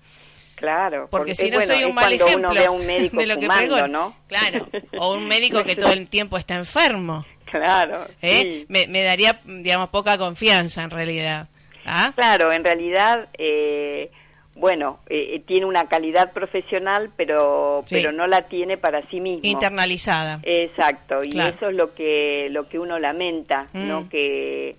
Claro, 0.57 1.07
Porque 1.09 1.37
si 1.37 1.51
no 1.51 1.59
bueno, 1.59 1.73
soy 1.73 1.85
un 1.85 1.95
mal 1.95 2.13
ejemplo 2.15 2.49
uno 2.51 2.59
ve 2.59 2.67
a 2.67 2.71
un 2.73 2.85
médico 2.85 3.17
de 3.21 3.27
lo 3.27 3.39
que. 3.39 3.47
¿no? 3.87 4.17
Claro, 4.27 4.69
o 4.99 5.15
un 5.15 5.29
médico 5.29 5.63
que 5.63 5.77
todo 5.77 5.93
el 5.93 6.09
tiempo 6.09 6.37
está 6.37 6.57
enfermo. 6.57 7.25
Claro, 7.51 8.07
¿eh? 8.23 8.41
sí. 8.43 8.67
me, 8.69 8.87
me 8.89 9.03
daría, 9.03 9.41
digamos, 9.45 9.89
poca 9.91 10.19
confianza 10.19 10.83
en 10.83 10.91
realidad. 10.91 11.49
¿Ah? 11.87 12.13
Claro, 12.15 12.53
en 12.53 12.63
realidad, 12.65 13.29
eh, 13.39 14.11
bueno, 14.55 14.99
eh, 15.09 15.41
tiene 15.47 15.65
una 15.67 15.87
calidad 15.87 16.33
profesional, 16.33 17.11
pero 17.17 17.83
Sí. 17.87 17.95
pero 17.95 18.13
no 18.13 18.27
la 18.27 18.43
tiene 18.43 18.77
para 18.77 19.07
sí 19.09 19.21
mismo. 19.21 19.41
Internalizada. 19.49 20.41
Exacto, 20.43 21.23
y 21.25 21.31
Claro. 21.31 21.55
eso 21.57 21.69
es 21.69 21.75
lo 21.77 21.95
que 21.95 22.49
lo 22.51 22.69
que 22.69 22.79
uno 22.79 22.99
lamenta, 22.99 23.67
Mm. 23.73 23.89
¿no? 23.89 24.09
Que 24.09 24.77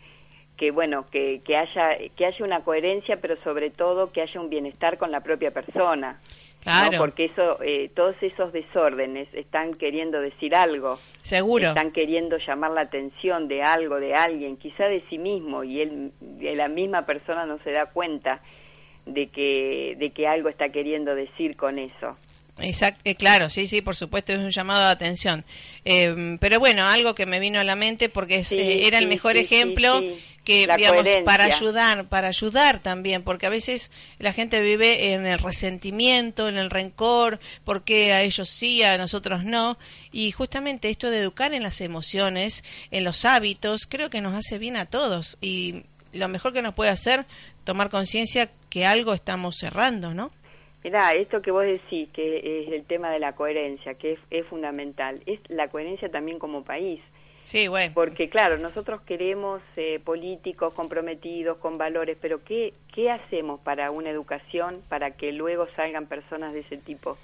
que 0.57 0.71
bueno, 0.71 1.05
que, 1.09 1.39
que 1.45 1.55
haya 1.55 1.97
que 2.17 2.25
haya 2.25 2.43
una 2.45 2.59
coherencia, 2.59 3.17
pero 3.21 3.41
sobre 3.43 3.69
todo 3.69 4.11
que 4.11 4.21
haya 4.21 4.41
un 4.41 4.49
bienestar 4.49 4.97
con 4.97 5.09
la 5.09 5.21
propia 5.21 5.51
persona. 5.51 6.19
¿No? 6.65 6.71
Claro. 6.71 6.97
Porque 6.97 7.25
eso 7.25 7.61
eh, 7.61 7.89
todos 7.95 8.15
esos 8.21 8.51
desórdenes 8.51 9.27
están 9.33 9.73
queriendo 9.73 10.19
decir 10.21 10.55
algo. 10.55 10.99
Seguro. 11.21 11.69
Están 11.69 11.91
queriendo 11.91 12.37
llamar 12.37 12.71
la 12.71 12.81
atención 12.81 13.47
de 13.47 13.63
algo, 13.63 13.99
de 13.99 14.13
alguien, 14.13 14.57
quizá 14.57 14.85
de 14.85 15.03
sí 15.09 15.17
mismo, 15.17 15.63
y 15.63 15.81
él, 15.81 16.11
la 16.39 16.67
misma 16.67 17.05
persona 17.05 17.45
no 17.45 17.59
se 17.63 17.71
da 17.71 17.87
cuenta 17.87 18.41
de 19.05 19.27
que, 19.27 19.95
de 19.97 20.11
que 20.11 20.27
algo 20.27 20.49
está 20.49 20.69
queriendo 20.69 21.15
decir 21.15 21.55
con 21.55 21.79
eso. 21.79 22.17
Exacto, 22.61 23.01
eh, 23.05 23.15
claro, 23.15 23.49
sí, 23.49 23.67
sí, 23.67 23.81
por 23.81 23.95
supuesto, 23.95 24.33
es 24.33 24.39
un 24.39 24.51
llamado 24.51 24.85
de 24.85 24.91
atención. 24.91 25.45
Eh, 25.85 26.37
pero 26.39 26.59
bueno, 26.59 26.87
algo 26.87 27.15
que 27.15 27.25
me 27.25 27.39
vino 27.39 27.59
a 27.59 27.63
la 27.63 27.75
mente 27.75 28.09
porque 28.09 28.43
Sí, 28.43 28.55
eh, 28.57 28.87
era 28.87 28.97
el 28.97 29.07
mejor 29.07 29.33
sí, 29.33 29.39
ejemplo 29.39 30.01
que, 30.43 30.65
La 30.67 30.75
digamos, 30.77 31.03
coherencia. 31.03 31.25
para 31.25 31.45
ayudar, 31.45 32.07
para 32.09 32.27
ayudar 32.29 32.79
también, 32.79 33.23
porque 33.23 33.45
a 33.45 33.49
veces 33.49 33.91
la 34.17 34.33
gente 34.33 34.61
vive 34.61 35.13
en 35.13 35.25
el 35.25 35.39
resentimiento, 35.39 36.49
en 36.49 36.57
el 36.57 36.69
rencor, 36.69 37.39
porque 37.63 38.13
a 38.13 38.21
ellos 38.23 38.49
sí, 38.49 38.83
a 38.83 38.97
nosotros 38.97 39.43
no, 39.43 39.77
y 40.11 40.31
justamente 40.31 40.89
esto 40.89 41.09
de 41.11 41.19
educar 41.19 41.53
en 41.53 41.63
las 41.63 41.81
emociones, 41.81 42.63
en 42.91 43.03
los 43.03 43.25
hábitos, 43.25 43.85
creo 43.87 44.09
que 44.09 44.21
nos 44.21 44.33
hace 44.35 44.57
bien 44.57 44.75
a 44.77 44.85
todos 44.85 45.37
y 45.41 45.83
lo 46.13 46.27
mejor 46.27 46.53
que 46.53 46.61
nos 46.63 46.73
puede 46.73 46.89
hacer 46.89 47.25
tomar 47.63 47.89
conciencia 47.89 48.49
que 48.69 48.85
algo 48.85 49.13
estamos 49.13 49.57
cerrando, 49.57 50.13
¿no? 50.15 50.31
Mirá, 50.83 51.11
esto 51.11 51.41
que 51.41 51.51
vos 51.51 51.63
decís, 51.65 52.07
que 52.13 52.63
es 52.65 52.71
el 52.71 52.85
tema 52.85 53.11
de 53.11 53.19
la 53.19 53.33
coherencia, 53.33 53.95
que 53.95 54.13
es, 54.13 54.19
es 54.31 54.45
fundamental, 54.47 55.21
es 55.25 55.39
la 55.49 55.67
coherencia 55.67 56.09
también 56.09 56.39
como 56.39 56.63
país. 56.63 57.01
Sí, 57.43 57.67
bueno. 57.67 57.91
Porque 57.95 58.29
claro, 58.29 58.57
nosotros 58.59 59.01
queremos 59.01 59.61
eh, 59.75 59.99
políticos 60.03 60.73
comprometidos 60.73 61.57
con 61.57 61.77
valores, 61.77 62.15
pero 62.21 62.43
¿qué, 62.43 62.73
¿qué 62.93 63.09
hacemos 63.09 63.59
para 63.61 63.89
una 63.91 64.09
educación 64.09 64.81
para 64.87 65.11
que 65.11 65.31
luego 65.31 65.67
salgan 65.75 66.05
personas 66.05 66.53
de 66.53 66.59
ese 66.59 66.77
tipo? 66.77 67.17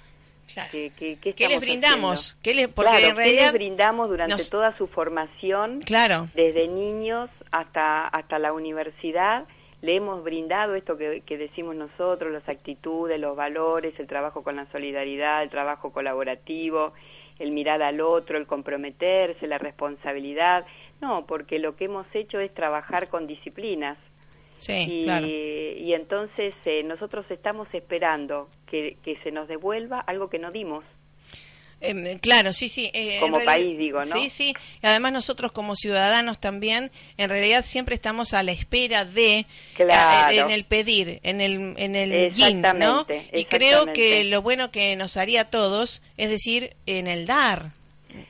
Claro. 0.52 0.68
¿Qué, 0.72 0.92
qué, 0.98 1.16
¿Qué 1.20 1.32
qué 1.32 1.48
les 1.48 1.60
brindamos? 1.60 2.36
¿Qué 2.42 2.54
les- 2.54 2.68
porque 2.68 2.90
Claro, 2.90 3.06
en 3.06 3.10
¿qué 3.14 3.16
realidad 3.22 3.42
les 3.44 3.52
brindamos 3.52 4.08
durante 4.08 4.32
nos- 4.34 4.50
toda 4.50 4.76
su 4.76 4.86
formación? 4.88 5.80
Claro. 5.80 6.28
Desde 6.34 6.68
niños 6.68 7.30
hasta, 7.52 8.06
hasta 8.08 8.38
la 8.38 8.52
universidad 8.52 9.44
le 9.86 9.94
hemos 9.94 10.24
brindado 10.24 10.74
esto 10.74 10.98
que, 10.98 11.22
que 11.24 11.38
decimos 11.38 11.76
nosotros, 11.76 12.32
las 12.32 12.48
actitudes, 12.48 13.20
los 13.20 13.36
valores, 13.36 13.94
el 14.00 14.08
trabajo 14.08 14.42
con 14.42 14.56
la 14.56 14.66
solidaridad, 14.72 15.44
el 15.44 15.48
trabajo 15.48 15.92
colaborativo, 15.92 16.92
el 17.38 17.52
mirar 17.52 17.80
al 17.82 18.00
otro, 18.00 18.36
el 18.36 18.48
comprometerse, 18.48 19.46
la 19.46 19.58
responsabilidad. 19.58 20.66
No, 21.00 21.24
porque 21.26 21.60
lo 21.60 21.76
que 21.76 21.84
hemos 21.84 22.06
hecho 22.14 22.40
es 22.40 22.52
trabajar 22.52 23.08
con 23.08 23.28
disciplinas. 23.28 23.96
Sí, 24.58 24.86
y, 24.88 25.04
claro. 25.04 25.26
y 25.28 25.92
entonces 25.94 26.54
eh, 26.64 26.82
nosotros 26.82 27.24
estamos 27.30 27.72
esperando 27.72 28.48
que, 28.66 28.96
que 29.04 29.16
se 29.18 29.30
nos 29.30 29.46
devuelva 29.46 30.00
algo 30.00 30.28
que 30.28 30.40
no 30.40 30.50
dimos. 30.50 30.82
Em, 31.80 32.18
claro, 32.18 32.52
sí, 32.54 32.68
sí. 32.70 32.90
eh, 32.94 33.18
Como 33.20 33.38
realidad- 33.38 33.54
país, 33.54 33.78
digo, 33.78 34.04
¿no? 34.04 34.16
Sí, 34.16 34.30
sí. 34.30 34.54
Y 34.82 34.86
además 34.86 35.12
nosotros 35.12 35.52
como 35.52 35.76
ciudadanos 35.76 36.38
también, 36.40 36.90
en 37.18 37.28
realidad 37.28 37.64
siempre 37.66 37.94
estamos 37.94 38.32
a 38.32 38.42
la 38.42 38.52
espera 38.52 39.04
de, 39.04 39.44
Claro. 39.76 40.32
eh, 40.34 40.38
en 40.40 40.50
el 40.50 40.64
pedir, 40.64 41.20
en 41.22 41.40
el, 41.40 41.74
en 41.76 41.94
el 41.94 42.32
yin, 42.34 42.62
¿no? 42.62 43.06
Y 43.32 43.44
creo 43.44 43.92
que 43.92 44.24
lo 44.24 44.40
bueno 44.42 44.70
que 44.70 44.96
nos 44.96 45.16
haría 45.18 45.42
a 45.42 45.50
todos 45.50 46.02
es 46.16 46.30
decir, 46.30 46.74
en 46.86 47.06
el 47.08 47.26
dar, 47.26 47.72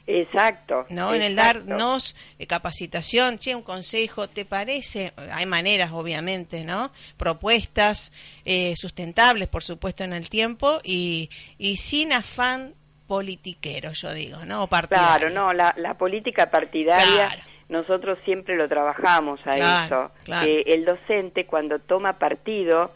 Exacto. 0.09 0.85
¿no? 0.89 1.15
En 1.15 1.23
el 1.23 1.37
darnos 1.37 2.17
eh, 2.41 2.47
capacitación, 2.49 3.39
che, 3.39 3.55
un 3.55 3.63
consejo, 3.63 4.29
¿te 4.29 4.45
parece? 4.45 5.13
Hay 5.31 5.47
maneras, 5.47 5.93
obviamente, 5.93 6.65
¿no? 6.65 6.91
Propuestas 7.17 8.11
eh, 8.45 8.75
sustentables, 8.77 9.47
por 9.47 9.63
supuesto, 9.63 10.03
en 10.03 10.13
el 10.13 10.29
tiempo 10.29 10.81
y, 10.83 11.31
y 11.59 11.77
sin 11.77 12.13
afán 12.13 12.75
politiquero, 13.07 13.93
yo 13.93 14.13
digo, 14.13 14.45
¿no? 14.45 14.67
Partidario. 14.67 15.29
Claro, 15.29 15.31
no, 15.31 15.53
la, 15.53 15.75
la 15.77 15.95
política 15.95 16.51
partidaria, 16.51 17.29
Claro. 17.29 17.43
nosotros 17.69 18.19
siempre 18.25 18.57
lo 18.57 18.69
trabajamos 18.69 19.41
a 19.47 19.55
Claro, 19.57 19.85
eso. 19.87 20.11
claro. 20.25 20.47
Que 20.47 20.61
el 20.67 20.85
docente 20.85 21.47
cuando 21.47 21.79
toma 21.79 22.15
partido, 22.15 22.91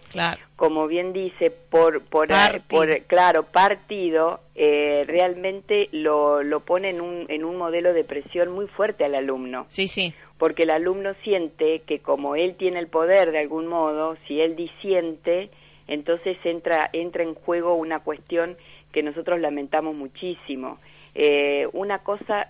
como 0.56 0.86
bien 0.86 1.12
dice, 1.12 1.50
por, 1.50 2.02
por, 2.02 2.28
por 2.68 3.00
claro, 3.06 3.42
partido, 3.44 4.40
eh, 4.54 5.04
realmente 5.06 5.88
lo, 5.92 6.42
lo 6.42 6.60
pone 6.60 6.90
en 6.90 7.00
un, 7.00 7.26
en 7.28 7.44
un 7.44 7.56
modelo 7.56 7.92
de 7.92 8.04
presión 8.04 8.52
muy 8.52 8.66
fuerte 8.66 9.04
al 9.04 9.14
alumno. 9.14 9.66
Sí, 9.68 9.88
sí. 9.88 10.12
porque 10.38 10.62
el 10.64 10.70
alumno 10.70 11.14
siente 11.22 11.80
que 11.86 11.98
como 12.00 12.34
él 12.36 12.54
tiene 12.56 12.78
el 12.78 12.86
poder 12.88 13.30
de 13.32 13.38
algún 13.40 13.66
modo, 13.66 14.16
si 14.26 14.40
él 14.40 14.56
disiente, 14.56 15.50
entonces 15.86 16.36
entra, 16.44 16.88
entra 16.92 17.22
en 17.24 17.34
juego 17.34 17.74
una 17.74 18.00
cuestión 18.00 18.56
que 18.92 19.02
nosotros 19.02 19.40
lamentamos 19.40 19.94
muchísimo. 19.94 20.78
Eh, 21.14 21.68
una 21.72 21.98
cosa 22.00 22.48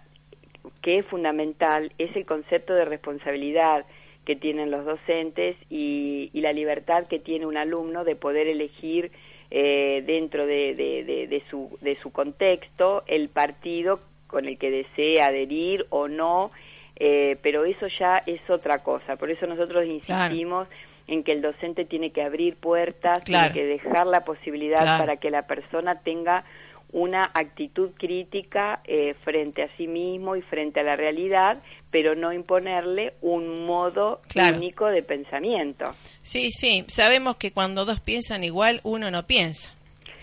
que 0.83 0.99
es 0.99 1.07
fundamental 1.07 1.93
es 1.99 2.15
el 2.17 2.27
concepto 2.27 2.75
de 2.75 2.85
responsabilidad 2.85 3.85
que 4.25 4.37
tienen 4.37 4.71
los 4.71 4.85
docentes 4.85 5.57
y, 5.71 6.31
y 6.33 6.41
la 6.43 6.53
libertad 6.53 7.07
que 7.07 7.19
tiene 7.19 7.47
un 7.47 7.57
alumno 7.57 8.05
de 8.05 8.17
poder 8.17 8.47
elegir 8.49 9.11
eh, 9.51 10.03
dentro 10.07 10.47
de, 10.47 10.75
de- 10.75 11.05
de- 11.05 11.27
de 11.27 11.43
su, 11.51 11.77
de 11.81 11.97
su 11.97 12.13
contexto 12.13 13.03
el 13.09 13.29
partido 13.31 13.99
con 14.27 14.47
el 14.47 14.59
que 14.59 14.71
desee 14.71 15.23
adherir 15.23 15.87
o 15.91 16.07
no, 16.07 16.51
eh, 16.97 17.37
pero 17.43 17.65
eso 17.65 17.89
ya 17.99 18.23
es 18.27 18.49
otra 18.51 18.79
cosa. 18.81 19.17
Por 19.17 19.31
eso 19.31 19.47
nosotros 19.47 19.89
insistimos 19.89 20.69
en 21.11 21.25
que 21.25 21.33
el 21.33 21.43
docente 21.43 21.85
tiene 21.85 22.13
que 22.13 22.23
abrir 22.23 22.57
puertas, 22.57 23.25
Claro. 23.25 23.53
tiene 23.53 23.69
que 23.69 23.75
dejar 23.85 24.07
la 24.07 24.21
posibilidad 24.25 24.83
Claro. 24.85 25.05
para 25.05 25.17
que 25.17 25.31
la 25.31 25.43
persona 25.43 25.97
tenga 26.01 26.45
una 26.93 27.23
actitud 27.35 27.91
crítica 27.99 28.81
eh, 28.85 29.15
frente 29.15 29.63
a 29.63 29.69
sí 29.77 29.87
mismo 29.87 30.35
y 30.37 30.43
frente 30.43 30.81
a 30.81 30.83
la 30.85 30.97
realidad, 30.97 31.61
pero 31.91 32.15
no 32.15 32.33
imponerle 32.33 33.15
un 33.23 33.65
modo 33.67 34.21
Claro. 34.29 34.57
único 34.57 34.87
de 34.87 35.03
pensamiento. 35.03 35.87
Sí, 36.23 36.51
sí. 36.53 36.85
Sabemos 36.89 37.37
que 37.37 37.53
cuando 37.53 37.85
dos 37.85 38.01
piensan 38.01 38.43
igual, 38.45 38.81
uno 38.85 39.11
no 39.11 39.27
piensa. 39.27 39.73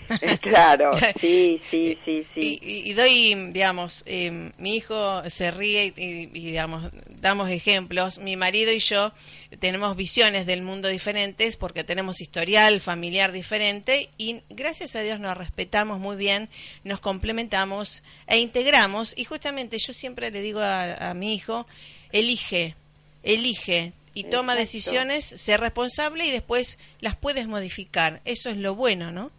claro, 0.42 0.92
sí, 1.22 1.62
sí, 1.70 1.98
sí, 2.04 2.26
sí. 2.34 2.60
Y, 2.62 2.90
y- 2.90 2.94
doy, 2.94 3.36
digamos, 3.52 4.04
eh, 4.06 4.52
mi 4.58 4.76
hijo 4.76 5.28
se 5.30 5.52
ríe 5.52 5.94
y, 5.96 6.04
y, 6.04 6.26
digamos, 6.28 6.84
damos 7.22 7.50
ejemplos. 7.50 8.20
Mi 8.20 8.36
marido 8.36 8.72
y 8.72 8.80
yo 8.80 9.14
tenemos 9.60 9.96
visiones 9.96 10.46
del 10.46 10.62
mundo 10.62 10.88
diferentes 10.88 11.58
porque 11.58 11.84
tenemos 11.84 12.22
historial 12.22 12.80
familiar 12.82 13.32
diferente 13.32 14.10
y 14.18 14.42
gracias 14.50 14.96
a 14.96 15.02
Dios 15.02 15.20
nos 15.20 15.38
respetamos 15.38 16.00
muy 16.00 16.16
bien, 16.16 16.50
nos 16.84 17.00
complementamos 17.00 18.04
e 18.28 18.40
integramos. 18.40 19.14
Y 19.18 19.26
justamente 19.26 19.78
yo 19.80 19.94
siempre 19.94 20.32
le 20.32 20.42
digo 20.42 20.60
a, 20.60 21.10
a 21.10 21.14
mi 21.14 21.34
hijo, 21.34 21.68
elige, 22.12 22.76
elige 23.24 23.94
y 24.14 24.24
toma 24.24 24.54
Exacto. 24.54 24.60
decisiones, 24.60 25.26
sé 25.26 25.58
responsable 25.58 26.26
y 26.26 26.32
después 26.32 26.80
las 27.02 27.16
puedes 27.16 27.48
modificar. 27.48 28.22
Eso 28.26 28.50
es 28.50 28.58
lo 28.58 28.74
bueno, 28.74 29.12
¿no? 29.12 29.32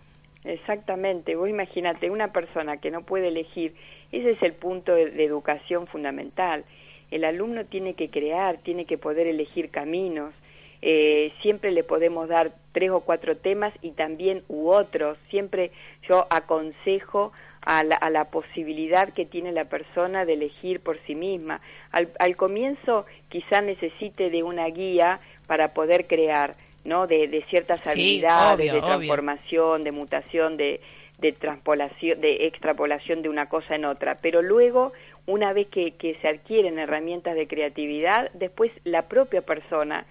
Exactamente, 0.44 1.34
vos 1.34 1.48
imagínate 1.48 2.10
una 2.10 2.32
persona 2.32 2.76
que 2.76 2.90
no 2.90 3.02
puede 3.02 3.28
elegir, 3.28 3.74
ese 4.12 4.30
es 4.30 4.42
el 4.42 4.52
punto 4.52 4.94
de, 4.94 5.24
educación 5.24 5.86
fundamental. 5.86 6.64
El 7.10 7.24
alumno 7.24 7.64
tiene 7.64 7.94
que 7.94 8.10
crear, 8.10 8.58
tiene 8.58 8.84
que 8.84 8.98
poder 8.98 9.26
elegir 9.26 9.70
caminos. 9.70 10.32
Eh, 10.80 11.32
siempre 11.42 11.72
le 11.72 11.82
podemos 11.82 12.28
dar 12.28 12.52
tres 12.72 12.90
o 12.90 13.00
cuatro 13.00 13.36
temas 13.36 13.72
y 13.82 13.90
también 13.92 14.42
u 14.48 14.68
otros. 14.68 15.18
Siempre 15.28 15.72
yo 16.08 16.26
aconsejo 16.30 17.32
a 17.62 17.82
la, 17.82 17.96
a 17.96 18.10
la 18.10 18.26
posibilidad 18.26 19.12
que 19.12 19.26
tiene 19.26 19.52
la 19.52 19.64
persona 19.64 20.24
de 20.24 20.34
elegir 20.34 20.80
por 20.80 20.98
sí 21.06 21.14
misma. 21.14 21.60
Al, 21.90 22.08
al 22.18 22.36
comienzo 22.36 23.06
quizá 23.28 23.60
necesite 23.60 24.30
de 24.30 24.42
una 24.42 24.66
guía 24.66 25.20
para 25.46 25.72
poder 25.74 26.06
crear, 26.06 26.54
¿no? 26.84 27.06
De, 27.06 27.28
de 27.28 27.42
ciertas 27.50 27.80
Sí, 27.82 27.88
habilidades, 27.90 28.70
obvio, 28.70 28.72
de 28.72 28.78
obvio. 28.80 28.88
transformación, 28.88 29.82
de 29.84 29.92
mutación, 29.92 30.56
de, 30.56 30.80
de 31.18 31.32
transpolación, 31.32 32.20
de 32.20 32.46
extrapolación 32.46 33.22
de 33.22 33.28
una 33.28 33.48
cosa 33.48 33.74
en 33.74 33.84
otra. 33.84 34.16
Pero 34.20 34.42
luego, 34.42 34.92
una 35.26 35.52
vez 35.52 35.66
que, 35.68 35.92
que 35.92 36.14
se 36.20 36.28
adquieren 36.28 36.78
herramientas 36.78 37.34
de 37.34 37.46
creatividad, 37.46 38.30
después 38.34 38.70
la 38.84 39.02
propia 39.02 39.42
persona 39.42 40.06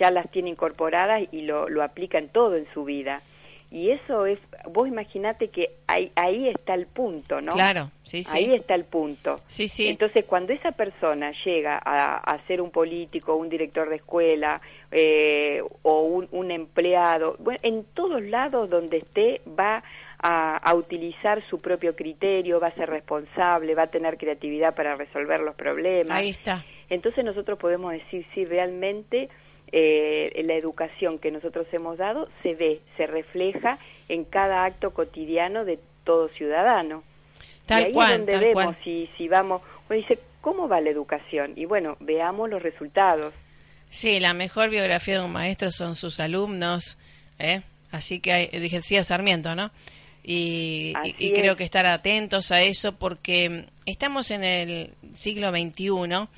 ya 0.00 0.10
las 0.10 0.30
tiene 0.30 0.50
incorporadas 0.50 1.22
y 1.32 1.42
lo, 1.42 1.68
lo 1.68 1.82
aplica 1.82 2.18
en 2.18 2.28
todo 2.28 2.56
en 2.56 2.66
su 2.72 2.84
vida. 2.84 3.22
Y 3.70 3.88
eso 3.90 4.26
es, 4.26 4.38
vos 4.70 4.86
imaginate 4.86 5.48
que 5.48 5.70
ahí, 5.86 6.12
ahí 6.14 6.46
está 6.48 6.74
el 6.74 6.86
punto, 6.86 7.40
¿no? 7.40 7.54
Claro, 7.54 7.90
sí, 8.02 8.22
sí. 8.22 8.30
Ahí 8.36 8.52
está 8.54 8.74
el 8.74 8.84
punto. 8.84 9.40
Sí, 9.46 9.66
sí. 9.66 9.88
Entonces, 9.88 10.26
cuando 10.26 10.52
esa 10.52 10.72
persona 10.72 11.32
llega 11.44 11.80
a, 11.82 12.16
a 12.18 12.46
ser 12.46 12.60
un 12.60 12.70
político, 12.70 13.34
un 13.34 13.48
director 13.48 13.88
de 13.88 13.96
escuela 13.96 14.60
eh, 14.92 15.62
o 15.82 16.02
un, 16.02 16.28
un 16.30 16.50
empleado, 16.50 17.36
bueno, 17.38 17.58
en 17.62 17.84
todos 17.84 18.22
lados 18.22 18.68
donde 18.68 18.98
esté 18.98 19.40
va 19.58 19.82
a, 20.18 20.56
a 20.56 20.74
utilizar 20.74 21.42
su 21.48 21.58
propio 21.58 21.96
criterio, 21.96 22.60
va 22.60 22.68
a 22.68 22.74
ser 22.74 22.90
responsable, 22.90 23.74
va 23.74 23.84
a 23.84 23.86
tener 23.88 24.18
creatividad 24.18 24.74
para 24.74 24.94
resolver 24.94 25.40
los 25.40 25.54
problemas. 25.54 26.16
Ahí 26.16 26.30
está. 26.30 26.62
Entonces 26.88 27.24
nosotros 27.24 27.58
podemos 27.58 27.92
decir 27.92 28.26
si 28.34 28.44
realmente 28.44 29.30
eh, 29.72 30.42
la 30.44 30.54
educación 30.54 31.18
que 31.18 31.30
nosotros 31.30 31.66
hemos 31.72 31.96
dado 31.96 32.28
se 32.42 32.54
ve, 32.54 32.80
se 32.98 33.06
refleja 33.06 33.78
en 34.08 34.24
cada 34.24 34.64
acto 34.64 34.92
cotidiano 34.92 35.64
de 35.64 35.78
todo 36.04 36.28
ciudadano. 36.28 37.02
Tal 37.64 37.80
y 37.80 37.84
ahí 37.86 37.92
cual, 37.92 38.12
es 38.12 38.18
donde 38.18 38.32
tal 38.32 38.40
vemos 38.42 38.64
cual. 38.64 38.78
si, 38.84 39.08
si 39.16 39.28
vamos, 39.28 39.62
uno 39.88 39.96
dice, 39.96 40.18
¿cómo 40.42 40.68
va 40.68 40.82
la 40.82 40.90
educación? 40.90 41.54
Y 41.56 41.64
bueno, 41.64 41.96
veamos 42.00 42.50
los 42.50 42.62
resultados. 42.62 43.32
Sí, 43.92 44.18
la 44.20 44.32
mejor 44.34 44.70
biografía 44.70 45.18
de 45.20 45.24
un 45.24 45.32
maestro 45.32 45.70
son 45.70 45.94
sus 45.96 46.18
alumnos, 46.18 46.96
¿eh? 47.38 47.60
Así 47.92 48.18
que 48.20 48.32
hay, 48.32 48.46
dije, 48.46 48.76
decía 48.76 49.04
Sarmiento, 49.04 49.54
¿no? 49.54 49.70
Y, 50.24 50.92
y- 50.92 50.94
Así 50.96 51.14
y 51.18 51.32
creo 51.32 51.56
que 51.56 51.64
estar 51.64 51.84
atentos 51.86 52.50
a 52.52 52.62
eso 52.62 52.92
porque 52.96 53.66
estamos 53.86 54.30
en 54.30 54.44
el 54.44 54.94
siglo 55.14 55.50
XXI 55.50 56.28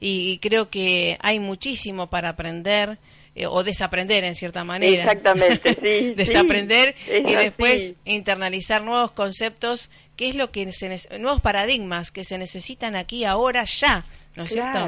y, 0.00 0.30
y 0.32 0.38
creo 0.38 0.70
que 0.70 1.18
hay 1.20 1.40
muchísimo 1.40 2.08
para 2.08 2.30
aprender 2.30 2.98
eh, 3.34 3.46
o 3.46 3.62
desaprender 3.64 4.24
en 4.24 4.34
cierta 4.34 4.64
manera. 4.64 5.02
Exactamente, 5.02 5.74
sí, 5.82 6.14
desaprender 6.14 6.94
sí, 7.04 7.10
es 7.12 7.20
y 7.30 7.34
después 7.34 7.82
así. 7.82 7.96
internalizar 8.06 8.82
nuevos 8.82 9.10
conceptos, 9.10 9.90
que 10.16 10.28
es 10.28 10.36
lo 10.36 10.50
que 10.50 10.72
se 10.72 10.96
nuevos 11.18 11.40
paradigmas 11.42 12.12
que 12.12 12.24
se 12.24 12.38
necesitan 12.38 12.96
aquí 12.96 13.24
ahora 13.24 13.64
ya, 13.64 14.04
¿no 14.36 14.44
es 14.44 14.52
cierto? 14.52 14.78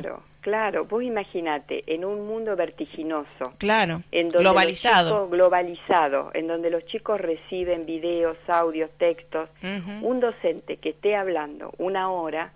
Claro. 0.47 0.85
Vos 0.85 1.03
imaginate, 1.03 1.83
en 1.89 2.05
un 2.05 2.25
mundo 2.25 2.55
vertiginoso, 2.55 3.55
Claro, 3.59 4.03
en 4.13 4.29
donde 4.29 4.39
globalizado. 4.45 5.11
chicos- 5.11 5.31
globalizado, 5.33 6.31
en 6.35 6.47
donde 6.47 6.71
los 6.71 6.87
chicos 6.87 7.21
reciben 7.21 7.85
videos, 7.85 8.37
audios, 8.47 8.89
textos, 8.97 9.49
un 10.03 10.21
docente 10.21 10.77
que 10.77 10.91
esté 10.91 11.17
hablando 11.17 11.73
una 11.79 12.13
hora 12.13 12.53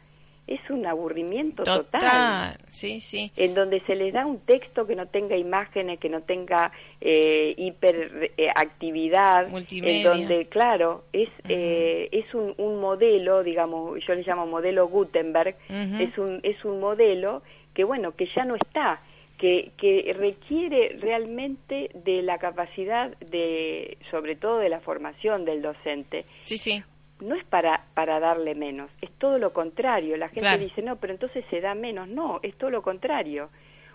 es 0.46 0.60
un 0.70 0.84
aburrimiento 0.86 1.62
Total, 1.64 1.84
total. 2.00 2.56
sí, 2.70 3.00
sí. 3.00 3.30
En 3.36 3.54
donde 3.54 3.80
se 3.82 3.94
les 3.94 4.12
da 4.12 4.24
un 4.26 4.38
texto 4.40 4.84
que 4.86 4.94
no 4.96 5.06
tenga 5.06 5.36
imágenes, 5.36 5.98
que 6.00 6.08
no 6.08 6.22
tenga 6.22 6.72
eh, 7.00 7.54
hiperactividad, 7.56 9.48
Multimedia. 9.48 9.96
en 9.96 10.02
donde, 10.02 10.46
claro, 10.46 11.04
es, 11.12 11.28
eh, 11.48 12.08
es 12.12 12.34
un, 12.34 12.54
un 12.58 12.80
modelo, 12.80 13.42
digamos, 13.42 14.00
yo 14.06 14.14
le 14.14 14.22
llamo 14.22 14.46
modelo 14.46 14.88
Gutenberg, 14.88 15.56
es, 15.68 16.16
un, 16.18 16.40
es 16.42 16.64
un 16.64 16.80
modelo 16.80 17.42
que, 17.80 17.84
bueno, 17.84 18.14
que 18.14 18.26
ya 18.36 18.44
no 18.44 18.56
está, 18.56 19.00
que, 19.38 19.72
que 19.78 20.14
requiere 20.14 20.98
realmente 21.00 21.90
de 21.94 22.20
la 22.20 22.36
capacidad 22.36 23.16
de, 23.20 23.96
sobre 24.10 24.36
todo 24.36 24.58
de 24.58 24.68
la 24.68 24.80
formación 24.80 25.46
del 25.46 25.62
docente, 25.62 26.26
Sí, 26.42 26.58
sí. 26.58 26.82
no 27.20 27.34
es 27.34 27.44
para, 27.46 27.86
para 27.94 28.20
darle 28.20 28.54
menos, 28.54 28.90
es 29.00 29.08
todo 29.12 29.38
lo 29.38 29.54
contrario. 29.54 30.18
La 30.18 30.28
gente 30.28 30.40
Claro. 30.42 30.58
dice, 30.62 30.82
no, 30.82 30.96
pero 30.96 31.14
entonces 31.14 31.42
se 31.48 31.62
da 31.62 31.74
menos. 31.74 32.06
No, 32.08 32.38
es 32.42 32.54
todo 32.56 32.68
lo 32.68 32.82
contrario. 32.82 33.48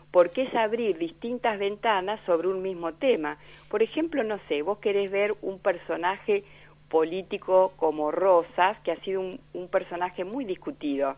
Porque 0.09 0.43
es 0.43 0.55
abrir 0.55 0.97
distintas 0.97 1.59
ventanas 1.59 2.19
sobre 2.25 2.47
un 2.47 2.61
mismo 2.63 2.93
tema. 2.93 3.37
Por 3.69 3.83
ejemplo, 3.83 4.23
no 4.23 4.39
sé, 4.47 4.61
vos 4.63 4.79
querés 4.79 5.11
ver 5.11 5.35
un 5.43 5.59
personaje 5.59 6.43
político 6.99 7.73
como 7.75 8.09
Rosas, 8.09 8.77
que 8.81 8.93
ha 8.93 8.95
sido 9.01 9.19
un, 9.19 9.37
un 9.53 9.67
personaje 9.67 10.23
muy 10.23 10.45
discutido. 10.45 11.17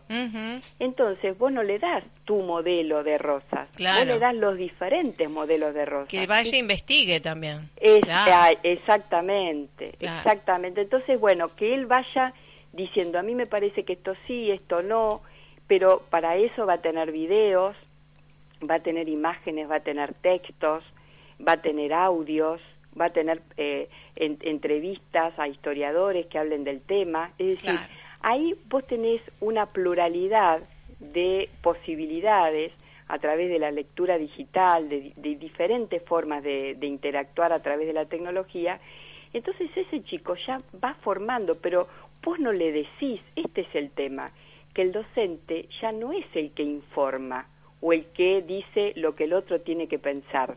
Entonces, 0.80 1.38
vos 1.38 1.52
no 1.52 1.62
le 1.62 1.78
das 1.78 2.02
tu 2.24 2.42
modelo 2.42 3.04
de 3.04 3.16
Rosas, 3.16 3.68
Claro. 3.76 3.98
vos 3.98 4.06
le 4.08 4.18
das 4.18 4.34
los 4.34 4.56
diferentes 4.56 5.30
modelos 5.30 5.72
de 5.74 5.84
Rosas. 5.84 6.08
Que 6.08 6.26
vaya 6.26 6.50
e 6.52 6.58
investigue 6.58 7.20
también. 7.20 7.70
Es- 7.76 8.00
Claro. 8.00 8.32
ah, 8.34 8.50
exactamente, 8.64 9.92
Claro. 10.00 10.18
exactamente. 10.18 10.80
Entonces, 10.80 11.20
bueno, 11.20 11.54
que 11.54 11.74
él 11.74 11.86
vaya 11.86 12.32
diciendo, 12.72 13.20
a 13.20 13.22
mí 13.22 13.36
me 13.36 13.46
parece 13.46 13.84
que 13.84 13.92
esto 13.92 14.14
sí, 14.26 14.50
esto 14.50 14.82
no, 14.82 15.22
pero 15.68 16.02
para 16.10 16.36
eso 16.36 16.66
va 16.66 16.74
a 16.74 16.82
tener 16.82 17.12
videos, 17.12 17.76
va 18.68 18.74
a 18.76 18.80
tener 18.80 19.08
imágenes, 19.08 19.70
va 19.70 19.76
a 19.76 19.80
tener 19.80 20.12
textos, 20.14 20.82
va 21.46 21.52
a 21.52 21.56
tener 21.58 21.92
audios, 21.92 22.60
va 23.00 23.06
a 23.06 23.10
tener 23.10 23.42
eh, 23.56 23.88
en- 24.16 24.38
entrevistas 24.42 25.38
a 25.38 25.48
historiadores 25.48 26.26
que 26.26 26.38
hablen 26.38 26.64
del 26.64 26.80
tema. 26.80 27.32
Es 27.38 27.48
decir, 27.48 27.70
Claro. 27.70 27.92
ahí 28.20 28.54
vos 28.68 28.86
tenés 28.86 29.20
una 29.40 29.66
pluralidad 29.66 30.60
de 31.00 31.48
posibilidades 31.62 32.72
a 33.08 33.18
través 33.18 33.48
de 33.48 33.58
la 33.58 33.70
lectura 33.70 34.18
digital, 34.18 34.88
de, 34.88 35.12
de 35.16 35.36
diferentes 35.36 36.02
formas 36.02 36.42
de, 36.42 36.74
de 36.74 36.86
interactuar 36.86 37.52
a 37.52 37.60
través 37.62 37.86
de 37.86 37.92
la 37.94 38.04
tecnología. 38.04 38.80
Entonces 39.32 39.70
ese 39.76 40.02
chico 40.02 40.34
ya 40.46 40.58
va 40.82 40.94
formando, 40.94 41.54
pero 41.54 41.86
vos 42.22 42.38
no 42.38 42.52
le 42.52 42.72
decís, 42.72 43.20
este 43.36 43.62
es 43.62 43.74
el 43.74 43.90
tema, 43.90 44.30
que 44.74 44.82
el 44.82 44.92
docente 44.92 45.68
ya 45.80 45.92
no 45.92 46.12
es 46.12 46.26
el 46.34 46.50
que 46.52 46.62
informa 46.62 47.46
o 47.80 47.92
el 47.92 48.06
que 48.06 48.42
dice 48.42 48.92
lo 48.96 49.14
que 49.14 49.24
el 49.24 49.32
otro 49.32 49.60
tiene 49.60 49.86
que 49.86 49.98
pensar. 49.98 50.56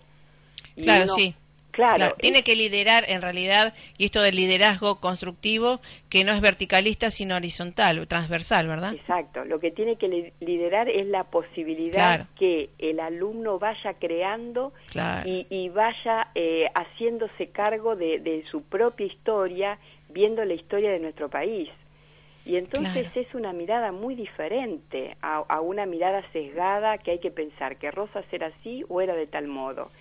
Y 0.75 0.83
Claro, 0.83 1.03
uno- 1.05 1.13
sí. 1.15 1.35
Claro, 1.71 1.95
Claro, 1.95 2.15
tiene 2.19 2.43
que 2.43 2.55
liderar 2.55 3.05
en 3.07 3.21
realidad, 3.21 3.73
y 3.97 4.05
esto 4.05 4.21
del 4.21 4.35
liderazgo 4.35 4.99
constructivo, 4.99 5.79
que 6.09 6.23
no 6.23 6.33
es 6.33 6.41
verticalista, 6.41 7.09
sino 7.11 7.35
horizontal 7.35 7.99
o 7.99 8.07
transversal, 8.07 8.67
¿verdad? 8.67 8.93
Exacto, 8.93 9.45
lo 9.45 9.57
que 9.59 9.71
tiene 9.71 9.95
que 9.95 10.07
li- 10.07 10.33
liderar 10.41 10.89
es 10.89 11.07
la 11.07 11.23
posibilidad 11.23 11.91
Claro. 12.17 12.25
que 12.37 12.69
el 12.77 12.99
alumno 12.99 13.57
vaya 13.59 13.93
creando 13.93 14.73
Claro. 14.89 15.27
y, 15.29 15.47
y 15.49 15.69
vaya 15.69 16.27
eh, 16.35 16.67
haciéndose 16.75 17.47
cargo 17.47 17.95
de, 17.95 18.19
de 18.19 18.43
su 18.51 18.63
propia 18.63 19.05
historia, 19.05 19.77
viendo 20.09 20.43
la 20.43 20.53
historia 20.53 20.91
de 20.91 20.99
nuestro 20.99 21.29
país. 21.29 21.69
Y 22.43 22.55
entonces 22.57 23.07
es 23.15 23.33
una 23.35 23.53
mirada 23.53 23.91
muy 23.91 24.15
diferente 24.15 25.15
a, 25.21 25.37
a 25.47 25.61
una 25.61 25.85
mirada 25.85 26.23
sesgada 26.33 26.97
que 26.97 27.11
hay 27.11 27.19
que 27.19 27.29
pensar 27.31 27.77
que 27.77 27.91
Rosas 27.91 28.25
era 28.31 28.47
así 28.47 28.83
o 28.89 28.99
era 28.99 29.13
de 29.15 29.27
tal 29.27 29.47
modo. 29.47 29.91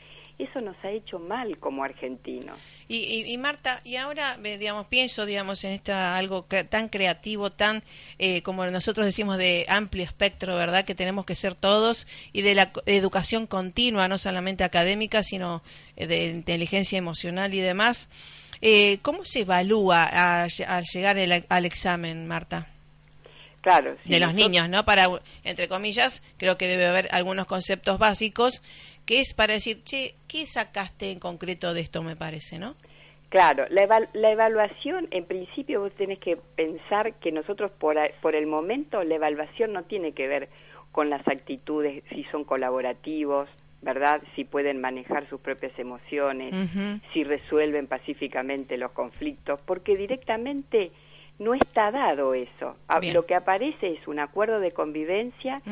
Eso 0.42 0.60
nos 0.62 0.74
ha 0.82 0.90
hecho 0.90 1.18
mal 1.18 1.58
como 1.58 1.84
argentinos. 1.84 2.58
Y, 2.88 2.96
y, 2.96 3.30
y 3.32 3.36
Marta, 3.36 3.80
y 3.84 3.96
ahora, 3.96 4.38
eh, 4.42 4.56
digamos, 4.56 4.86
pienso, 4.86 5.26
digamos, 5.26 5.62
en 5.64 5.72
esta 5.72 6.16
algo 6.16 6.46
cre- 6.48 6.66
tan 6.68 6.88
creativo, 6.88 7.50
tan, 7.50 7.82
eh, 8.18 8.40
como 8.42 8.64
nosotros 8.66 9.04
decimos, 9.04 9.36
de 9.36 9.66
amplio 9.68 10.02
espectro, 10.04 10.56
¿verdad? 10.56 10.84
Que 10.86 10.94
tenemos 10.94 11.26
que 11.26 11.34
ser 11.36 11.54
todos 11.54 12.06
y 12.32 12.40
de 12.42 12.54
la 12.54 12.70
educación 12.86 13.46
continua, 13.46 14.08
no 14.08 14.16
solamente 14.16 14.64
académica, 14.64 15.22
sino 15.22 15.62
eh, 15.96 16.06
de 16.06 16.26
inteligencia 16.28 16.96
emocional 16.96 17.52
y 17.52 17.60
demás. 17.60 18.08
Eh, 18.62 18.98
¿Cómo 19.02 19.24
se 19.26 19.40
evalúa 19.40 20.04
al 20.04 20.84
llegar 20.84 21.18
el- 21.18 21.44
al 21.48 21.64
examen, 21.66 22.26
Marta? 22.26 22.66
Claro, 23.62 23.94
si 24.04 24.08
de 24.08 24.20
los 24.20 24.28
nosotros- 24.32 24.50
niños, 24.50 24.68
¿no? 24.70 24.84
Para, 24.86 25.06
entre 25.44 25.68
comillas, 25.68 26.22
creo 26.38 26.56
que 26.56 26.66
debe 26.66 26.86
haber 26.86 27.08
algunos 27.14 27.46
conceptos 27.46 27.98
básicos 27.98 28.62
que 29.06 29.20
es 29.20 29.34
para 29.34 29.54
decir, 29.54 29.82
che, 29.84 30.14
¿qué 30.28 30.46
sacaste 30.46 31.10
en 31.10 31.18
concreto 31.18 31.74
de 31.74 31.80
esto, 31.80 32.02
me 32.02 32.16
parece, 32.16 32.58
no? 32.58 32.74
Claro, 33.28 33.64
la, 33.70 33.86
la 34.12 34.30
evaluación, 34.32 35.06
en 35.12 35.24
principio 35.24 35.80
vos 35.80 35.92
tenés 35.92 36.18
que 36.18 36.36
pensar 36.56 37.14
que 37.14 37.30
nosotros 37.30 37.70
por, 37.70 37.96
por 38.20 38.34
el 38.34 38.46
momento 38.46 39.02
la 39.04 39.14
evaluación 39.14 39.72
no 39.72 39.84
tiene 39.84 40.12
que 40.12 40.26
ver 40.26 40.48
con 40.90 41.10
las 41.10 41.26
actitudes, 41.28 42.02
si 42.10 42.24
son 42.24 42.42
colaborativos, 42.44 43.48
¿verdad? 43.82 44.20
Si 44.34 44.44
pueden 44.44 44.80
manejar 44.80 45.28
sus 45.28 45.40
propias 45.40 45.78
emociones, 45.78 46.52
si 47.12 47.22
resuelven 47.22 47.86
pacíficamente 47.86 48.76
los 48.76 48.90
conflictos, 48.92 49.60
porque 49.64 49.96
directamente 49.96 50.90
no 51.38 51.54
está 51.54 51.90
dado 51.92 52.34
eso. 52.34 52.76
A- 52.88 52.98
Bien. 52.98 53.14
Lo 53.14 53.24
que 53.26 53.36
aparece 53.36 53.92
es 53.92 54.08
un 54.08 54.18
acuerdo 54.18 54.58
de 54.58 54.72
convivencia 54.72 55.62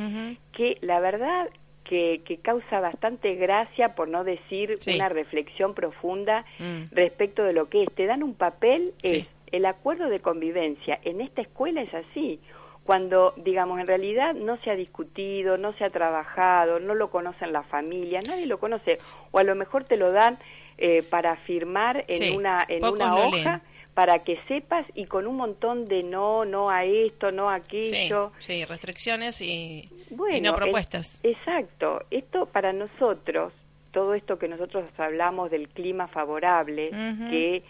que 0.53 0.79
la 0.81 1.01
verdad 1.01 1.49
que, 1.89 2.21
que 2.25 2.37
causa 2.39 2.81
bastante 2.81 3.35
gracia, 3.35 3.95
por 3.95 4.09
no 4.09 4.23
decir 4.25 4.75
Sí. 4.81 4.95
una 4.97 5.09
reflexión 5.09 5.75
profunda 5.75 6.45
Mm. 6.59 6.85
respecto 6.93 7.43
de 7.45 7.53
lo 7.53 7.69
que 7.69 7.83
es. 7.85 7.93
Te 7.95 8.07
dan 8.07 8.23
un 8.23 8.35
papel, 8.35 8.93
Sí. 9.03 9.17
es 9.17 9.27
el 9.53 9.65
acuerdo 9.65 10.09
de 10.09 10.21
convivencia. 10.21 11.01
En 11.05 11.21
esta 11.21 11.41
escuela 11.43 11.81
es 11.83 11.93
así. 11.95 12.41
Cuando, 12.85 13.35
digamos, 13.37 13.81
en 13.81 13.87
realidad 13.87 14.35
no 14.35 14.57
se 14.63 14.71
ha 14.71 14.75
discutido, 14.75 15.59
no 15.59 15.73
se 15.75 15.85
ha 15.85 15.91
trabajado, 15.91 16.81
no 16.81 16.95
lo 16.95 17.11
conocen 17.11 17.53
las 17.53 17.67
familias, 17.67 18.27
nadie 18.27 18.47
lo 18.47 18.59
conoce. 18.59 18.99
O 19.31 19.39
a 19.39 19.45
lo 19.45 19.55
mejor 19.55 19.85
te 19.85 19.97
lo 19.97 20.13
dan 20.13 20.39
eh, 20.79 21.03
para 21.03 21.37
firmar 21.37 22.05
en 22.09 22.23
Sí, 22.23 22.37
una, 22.37 22.65
en 22.69 22.85
una 22.85 23.15
hoja. 23.17 23.63
Para 23.99 24.21
que 24.21 24.39
sepas 24.47 24.87
y 24.95 25.07
con 25.07 25.27
un 25.27 25.35
montón 25.35 25.85
de 25.85 26.05
no, 26.05 26.45
no 26.45 26.71
a 26.71 26.85
esto, 26.85 27.33
no 27.33 27.51
a 27.51 27.57
Sí, 27.69 27.89
aquello. 27.91 28.31
sí, 28.39 28.65
restricciones 28.65 29.41
y, 29.41 29.89
Bueno, 30.11 30.37
y 30.37 30.41
no 30.41 30.55
propuestas. 30.55 31.19
exacto. 31.25 32.05
Esto 32.13 32.47
para 32.47 32.73
nosotros, 32.73 33.53
todo 33.91 34.15
esto 34.15 34.39
que 34.39 34.47
nosotros 34.47 34.89
hablamos 34.99 35.51
del 35.51 35.69
clima 35.69 36.07
favorable, 36.07 36.91
que 37.29 37.65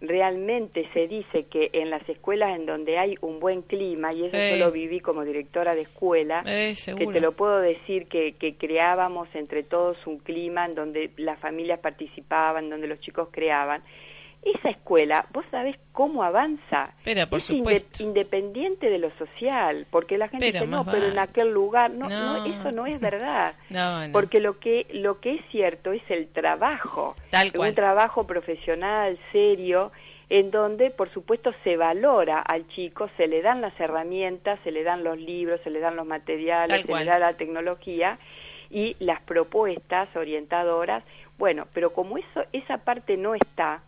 realmente 0.00 0.88
se 0.94 1.06
dice 1.06 1.44
que 1.44 1.68
en 1.74 1.90
las 1.90 2.08
escuelas 2.08 2.56
en 2.56 2.64
donde 2.64 2.96
hay 2.96 3.16
un 3.20 3.38
buen 3.38 3.60
clima, 3.60 4.10
y 4.14 4.24
eso 4.24 4.36
Sí. 4.38 4.50
yo 4.52 4.56
lo 4.56 4.72
viví 4.72 5.00
como 5.00 5.22
directora 5.22 5.74
de 5.74 5.82
escuela, 5.82 6.42
Eh, 6.46 6.76
que 6.96 7.06
te 7.06 7.20
lo 7.20 7.32
puedo 7.32 7.60
decir 7.60 8.06
que, 8.06 8.32
que 8.32 8.54
creábamos 8.54 9.28
entre 9.34 9.62
todos 9.62 9.98
un 10.06 10.16
clima 10.16 10.64
en 10.64 10.74
donde 10.74 11.10
las 11.18 11.38
familias 11.40 11.78
participaban, 11.80 12.70
donde 12.70 12.86
los 12.86 13.00
chicos 13.00 13.28
creaban. 13.30 13.82
Esa 14.44 14.68
escuela, 14.68 15.24
vos 15.32 15.44
sabés 15.50 15.78
cómo 15.92 16.22
avanza. 16.22 16.92
Pero, 17.02 17.26
por 17.28 17.38
es 17.38 17.48
inde- 17.48 17.58
supuesto. 17.58 18.02
independiente 18.02 18.90
de 18.90 18.98
lo 18.98 19.10
social, 19.16 19.86
porque 19.90 20.18
la 20.18 20.28
gente 20.28 20.52
Pero 20.52 20.66
dice, 20.66 20.70
no, 20.70 20.84
pero 20.84 21.06
en 21.08 21.18
aquel 21.18 21.50
lugar, 21.52 21.90
no, 21.90 22.08
No. 22.10 22.38
no, 22.38 22.44
eso 22.44 22.70
no 22.72 22.86
es 22.86 23.00
verdad. 23.00 23.54
No. 23.70 24.02
Porque 24.12 24.40
lo 24.40 24.58
que, 24.58 24.86
lo 24.92 25.20
que 25.20 25.36
es 25.36 25.40
cierto 25.50 25.92
es 25.92 26.02
el 26.10 26.28
trabajo, 26.28 27.16
Tal 27.30 27.52
cual. 27.52 27.70
un 27.70 27.74
trabajo 27.74 28.26
profesional, 28.26 29.18
serio, 29.32 29.92
en 30.28 30.50
donde, 30.50 30.90
por 30.90 31.10
supuesto, 31.10 31.54
se 31.64 31.76
valora 31.78 32.40
al 32.40 32.66
chico, 32.68 33.08
se 33.16 33.26
le 33.28 33.40
dan 33.40 33.60
las 33.62 33.78
herramientas, 33.80 34.58
se 34.64 34.72
le 34.72 34.82
dan 34.82 35.04
los 35.04 35.18
libros, 35.18 35.60
se 35.64 35.70
le 35.70 35.80
dan 35.80 35.96
los 35.96 36.06
materiales, 36.06 36.82
se 36.84 36.92
le 36.94 37.04
da 37.04 37.18
la 37.18 37.32
tecnología 37.34 38.18
y 38.70 38.96
las 38.98 39.20
propuestas 39.22 40.08
orientadoras. 40.16 41.02
Bueno, 41.38 41.66
pero 41.72 41.92
como 41.92 42.18
eso, 42.18 42.44
esa 42.52 42.78
parte 42.78 43.16
no 43.16 43.34
está, 43.34 43.82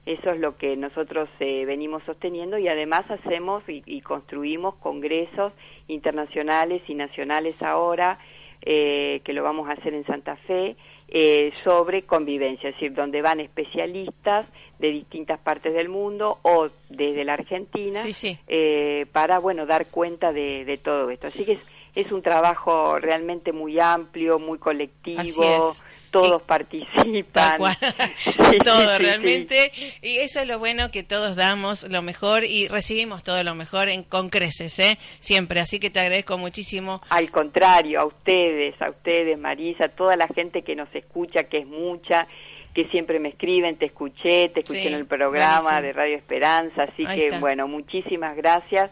Eso 0.07 0.31
es 0.31 0.40
lo 0.40 0.57
que 0.57 0.77
nosotros 0.77 1.29
eh, 1.40 1.64
venimos 1.66 2.03
sosteniendo 2.05 2.59
y 2.59 2.69
además 2.69 3.11
hacemos 3.11 3.62
y, 3.69 3.83
y 3.85 4.01
construimos 4.01 4.75
congresos 4.77 5.53
internacionales 5.88 6.83
y 6.88 6.95
nacionales 6.95 7.62
ahora, 7.62 8.19
eh, 8.62 9.20
que 9.25 9.33
lo 9.33 9.42
vamos 9.42 9.68
a 9.68 9.73
hacer 9.73 9.94
en 9.94 10.05
Santa 10.07 10.37
Fe, 10.37 10.77
eh, 11.09 11.53
sobre 11.64 12.03
convivencia, 12.03 12.68
es 12.68 12.77
decir, 12.77 12.94
donde 12.94 13.20
van 13.20 13.40
especialistas 13.40 14.46
de 14.79 14.90
distintas 14.92 15.40
partes 15.40 15.75
del 15.75 15.88
mundo 15.88 16.38
o 16.42 16.68
desde 16.88 17.25
la 17.25 17.35
Argentina 17.35 18.01
Sí, 18.03 18.12
sí. 18.12 18.38
eh, 18.46 19.07
para 19.12 19.38
bueno 19.40 19.66
dar 19.66 19.87
cuenta 19.87 20.33
de, 20.33 20.64
de 20.64 20.77
todo 20.77 21.11
esto. 21.11 21.27
Así 21.27 21.44
que 21.44 21.53
es, 21.53 21.61
es 21.96 22.12
un 22.12 22.23
trabajo 22.23 22.99
realmente 22.99 23.53
muy 23.53 23.81
amplio, 23.81 24.38
muy 24.38 24.59
colectivo, 24.59 25.20
Así 25.20 25.42
es. 25.42 25.85
Todos 26.11 26.42
participan. 26.42 27.61
Sí, 28.51 28.59
todo 28.59 28.81
sí, 28.81 28.96
sí. 28.96 29.03
realmente. 29.03 29.73
Y 30.03 30.18
eso 30.18 30.40
es 30.40 30.46
lo 30.49 30.59
bueno 30.59 30.90
que 30.90 31.03
todos 31.03 31.37
damos 31.37 31.85
lo 31.85 32.03
mejor 32.03 32.44
y 32.44 32.68
recibimos 32.68 33.23
todo 33.23 33.42
lo 33.42 33.55
mejor 33.55 33.88
en, 33.88 34.03
con 34.03 34.29
creces, 34.29 34.79
¿eh? 34.79 34.99
Siempre. 35.20 35.61
Así 35.61 35.79
que 35.79 35.90
te 35.90 36.01
agradezco 36.01 36.37
muchísimo. 36.38 37.01
Al 37.11 37.31
contrario, 37.31 38.01
a 38.01 38.07
ustedes, 38.07 38.81
a 38.83 38.90
ustedes, 38.90 39.38
Marisa, 39.38 39.87
a 39.87 39.88
toda 39.88 40.16
la 40.16 40.27
gente 40.29 40.62
que 40.62 40.75
nos 40.75 40.92
escucha, 40.94 41.44
que 41.44 41.59
es 41.59 41.66
mucha, 41.66 42.27
que 42.75 42.87
siempre 42.87 43.18
me 43.18 43.31
escriben, 43.31 43.77
te 43.77 43.87
escuché, 43.87 44.49
te 44.49 44.61
escuché 44.61 44.88
en 44.88 44.94
el 44.94 45.07
programa 45.07 45.81
de 45.81 45.92
Radio 45.92 46.16
Esperanza, 46.16 46.85
así 46.85 47.05
Ahí 47.07 47.18
que 47.18 47.27
está. 47.27 47.40
bueno, 47.40 47.68
muchísimas 47.68 48.37
gracias, 48.37 48.90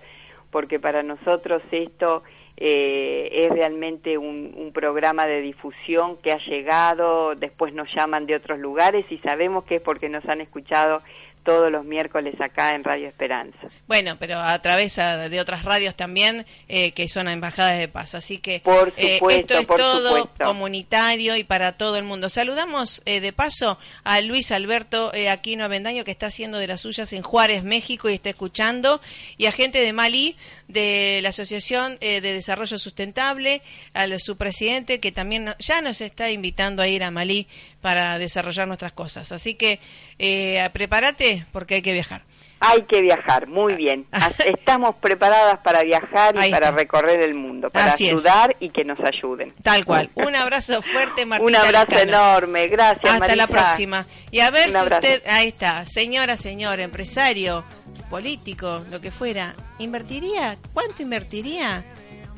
porque 0.51 0.79
para 0.79 1.03
nosotros 1.03 1.63
esto 1.71 2.23
eh, 2.61 3.29
es 3.33 3.51
realmente 3.51 4.19
un, 4.19 4.53
un 4.57 4.73
programa 4.73 5.27
de 5.27 5.41
difusión 5.41 6.17
que 6.17 6.33
ha 6.33 6.39
llegado, 6.39 7.37
después 7.37 7.73
nos 7.73 7.89
llaman 7.95 8.27
de 8.27 8.35
otros 8.35 8.59
lugares 8.59 9.07
y 9.11 9.19
sabemos 9.19 9.65
que 9.65 9.77
es 9.77 9.81
porque 9.81 10.09
nos 10.09 10.25
han 10.29 10.41
escuchado 10.41 11.01
todos 11.39 11.71
los 11.71 11.85
miércoles 11.85 12.35
acá 12.41 12.75
en 12.75 12.85
Radio 12.85 13.09
Esperanza. 13.09 13.59
Bueno, 13.87 14.17
pero 14.19 14.39
a 14.41 14.59
través 14.61 14.97
de 14.97 15.41
otras 15.41 15.65
radios 15.65 15.95
también 15.95 16.47
eh, 16.69 16.93
que 16.93 17.09
son 17.09 17.29
embajadas 17.29 17.79
de 17.79 17.89
paz. 17.89 18.15
Así 18.15 18.39
que 18.39 18.61
Por 18.61 18.93
eh, 18.97 19.21
esto 19.31 19.59
es 19.59 19.67
por 19.67 19.79
todo 19.79 20.19
supuesto. 20.19 20.45
comunitario 20.45 21.37
y 21.37 21.45
para 21.45 21.73
todo 21.73 21.97
el 21.97 22.05
mundo. 22.05 22.29
Saludamos 22.29 23.03
eh, 23.05 23.21
de 23.21 23.33
paso 23.33 23.79
a 24.05 24.21
Luis 24.21 24.53
Alberto 24.53 25.13
eh, 25.15 25.29
Aquino 25.31 25.65
Avendaño 25.65 26.05
que 26.05 26.11
está 26.11 26.27
haciendo 26.27 26.59
de 26.59 26.67
las 26.67 26.83
suyas 26.83 27.13
en 27.13 27.23
Juárez, 27.23 27.65
México 27.65 28.09
y 28.09 28.15
está 28.15 28.31
escuchando 28.31 29.01
y 29.37 29.47
a 29.47 29.53
gente 29.53 29.81
de 29.81 29.93
Malí 29.93 30.37
de 30.69 31.21
la 31.23 31.31
Asociación 31.31 31.97
eh, 32.01 32.21
de 32.21 32.33
Desarrollo 32.35 32.79
Sustentable, 32.79 33.63
a 33.95 34.07
su 34.19 34.37
presidente 34.37 35.01
que 35.01 35.13
también 35.13 35.55
ya 35.59 35.81
nos 35.81 36.01
está 36.01 36.31
invitando 36.31 36.83
a 36.83 36.89
ir 36.89 37.03
a 37.03 37.11
Malí 37.11 37.47
para 37.81 38.19
desarrollar 38.19 38.67
nuestras 38.67 38.93
cosas. 38.93 39.31
Así 39.33 39.55
que 39.55 39.81
eh, 40.19 40.69
prepárate 40.73 41.47
porque 41.53 41.77
hay 41.77 41.83
que 41.83 41.93
viajar. 41.93 42.23
Hay 42.61 42.83
que 42.83 43.03
viajar, 43.03 43.47
muy 43.47 43.75
bien. 43.75 44.07
As- 44.11 44.41
Estamos 44.41 44.97
preparadas 44.97 45.61
para 45.61 45.85
viajar 45.85 46.35
y 46.45 46.51
para 46.51 46.73
recorrer 46.73 47.21
el 47.21 47.35
mundo, 47.37 47.71
para 47.71 47.93
Así 47.93 48.07
es. 48.07 48.11
ayudar 48.15 48.57
y 48.59 48.71
que 48.71 48.85
nos 48.85 48.99
ayuden. 48.99 49.55
Tal 49.63 49.85
cual. 49.85 50.11
Un 50.17 50.35
abrazo 50.35 50.83
fuerte, 50.83 51.25
Martín. 51.25 51.47
Un 51.47 51.55
abrazo 51.55 51.97
enorme, 52.01 52.67
gracias. 52.67 53.15
Hasta 53.15 53.37
la 53.37 53.47
próxima. 53.47 54.07
Y 54.33 54.41
a 54.41 54.51
ver 54.51 54.67
Un 54.69 54.73
si 54.73 54.79
abrazo. 54.79 55.07
usted, 55.07 55.23
ahí 55.31 55.49
está, 55.49 55.87
señora, 55.87 56.37
señor, 56.37 56.81
empresario, 56.81 57.63
político, 58.11 58.85
lo 58.91 59.01
que 59.01 59.13
fuera, 59.13 59.55
¿invertiría? 59.79 60.57
¿Cuánto 60.73 61.03
invertiría 61.03 61.85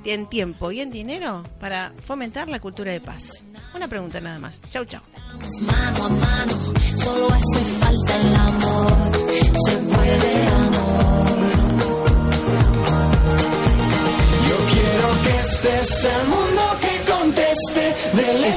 en 0.04 0.26
tiempo 0.26 0.70
y 0.72 0.80
en 0.80 0.90
dinero 0.90 1.42
para 1.58 1.92
fomentar 2.04 2.48
la 2.48 2.60
cultura 2.60 2.92
de 2.92 3.00
paz? 3.00 3.44
Una 3.74 3.88
pregunta 3.88 4.20
nada 4.20 4.38
más. 4.38 4.60
Chau, 4.70 4.84
chau. 4.84 5.00
mano 5.62 6.04
a 6.04 6.08
mano, 6.08 6.52
solo 6.96 7.28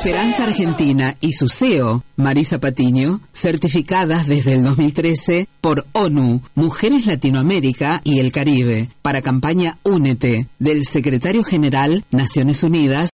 Esperanza 0.05 0.43
Argentina 0.43 1.15
y 1.21 1.31
su 1.31 1.47
CEO, 1.47 2.03
Marisa 2.17 2.59
Patiño, 2.59 3.21
certificadas 3.31 4.27
desde 4.27 4.55
el 4.55 4.61
2013 4.65 5.47
por 5.61 5.85
ONU, 5.93 6.41
Mujeres 6.55 7.05
Latinoamérica 7.05 8.01
y 8.03 8.19
el 8.19 8.33
Caribe, 8.33 8.89
para 9.01 9.21
campaña 9.21 9.77
Únete, 9.83 10.49
del 10.59 10.83
secretario 10.83 11.41
general 11.45 12.03
Naciones 12.11 12.63
Unidas. 12.63 13.11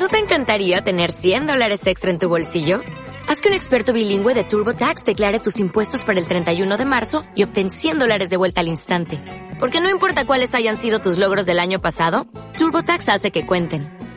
¿No 0.00 0.08
te 0.08 0.18
encantaría 0.18 0.80
tener 0.80 1.12
100 1.12 1.46
dólares 1.46 1.86
extra 1.86 2.10
en 2.10 2.18
tu 2.18 2.28
bolsillo? 2.28 2.80
Haz 3.28 3.40
que 3.40 3.48
un 3.48 3.54
experto 3.54 3.92
bilingüe 3.92 4.34
de 4.34 4.42
TurboTax 4.42 5.04
declare 5.04 5.38
tus 5.38 5.60
impuestos 5.60 6.02
para 6.02 6.18
el 6.18 6.26
31 6.26 6.76
de 6.76 6.84
marzo 6.84 7.22
y 7.36 7.44
obtén 7.44 7.70
100 7.70 8.00
dólares 8.00 8.28
de 8.28 8.36
vuelta 8.36 8.62
al 8.62 8.66
instante. 8.66 9.20
Porque 9.60 9.80
no 9.80 9.88
importa 9.88 10.26
cuáles 10.26 10.52
hayan 10.56 10.78
sido 10.78 10.98
tus 10.98 11.16
logros 11.16 11.46
del 11.46 11.60
año 11.60 11.80
pasado, 11.80 12.26
TurboTax 12.56 13.08
hace 13.08 13.30
que 13.30 13.46
cuenten. 13.46 14.07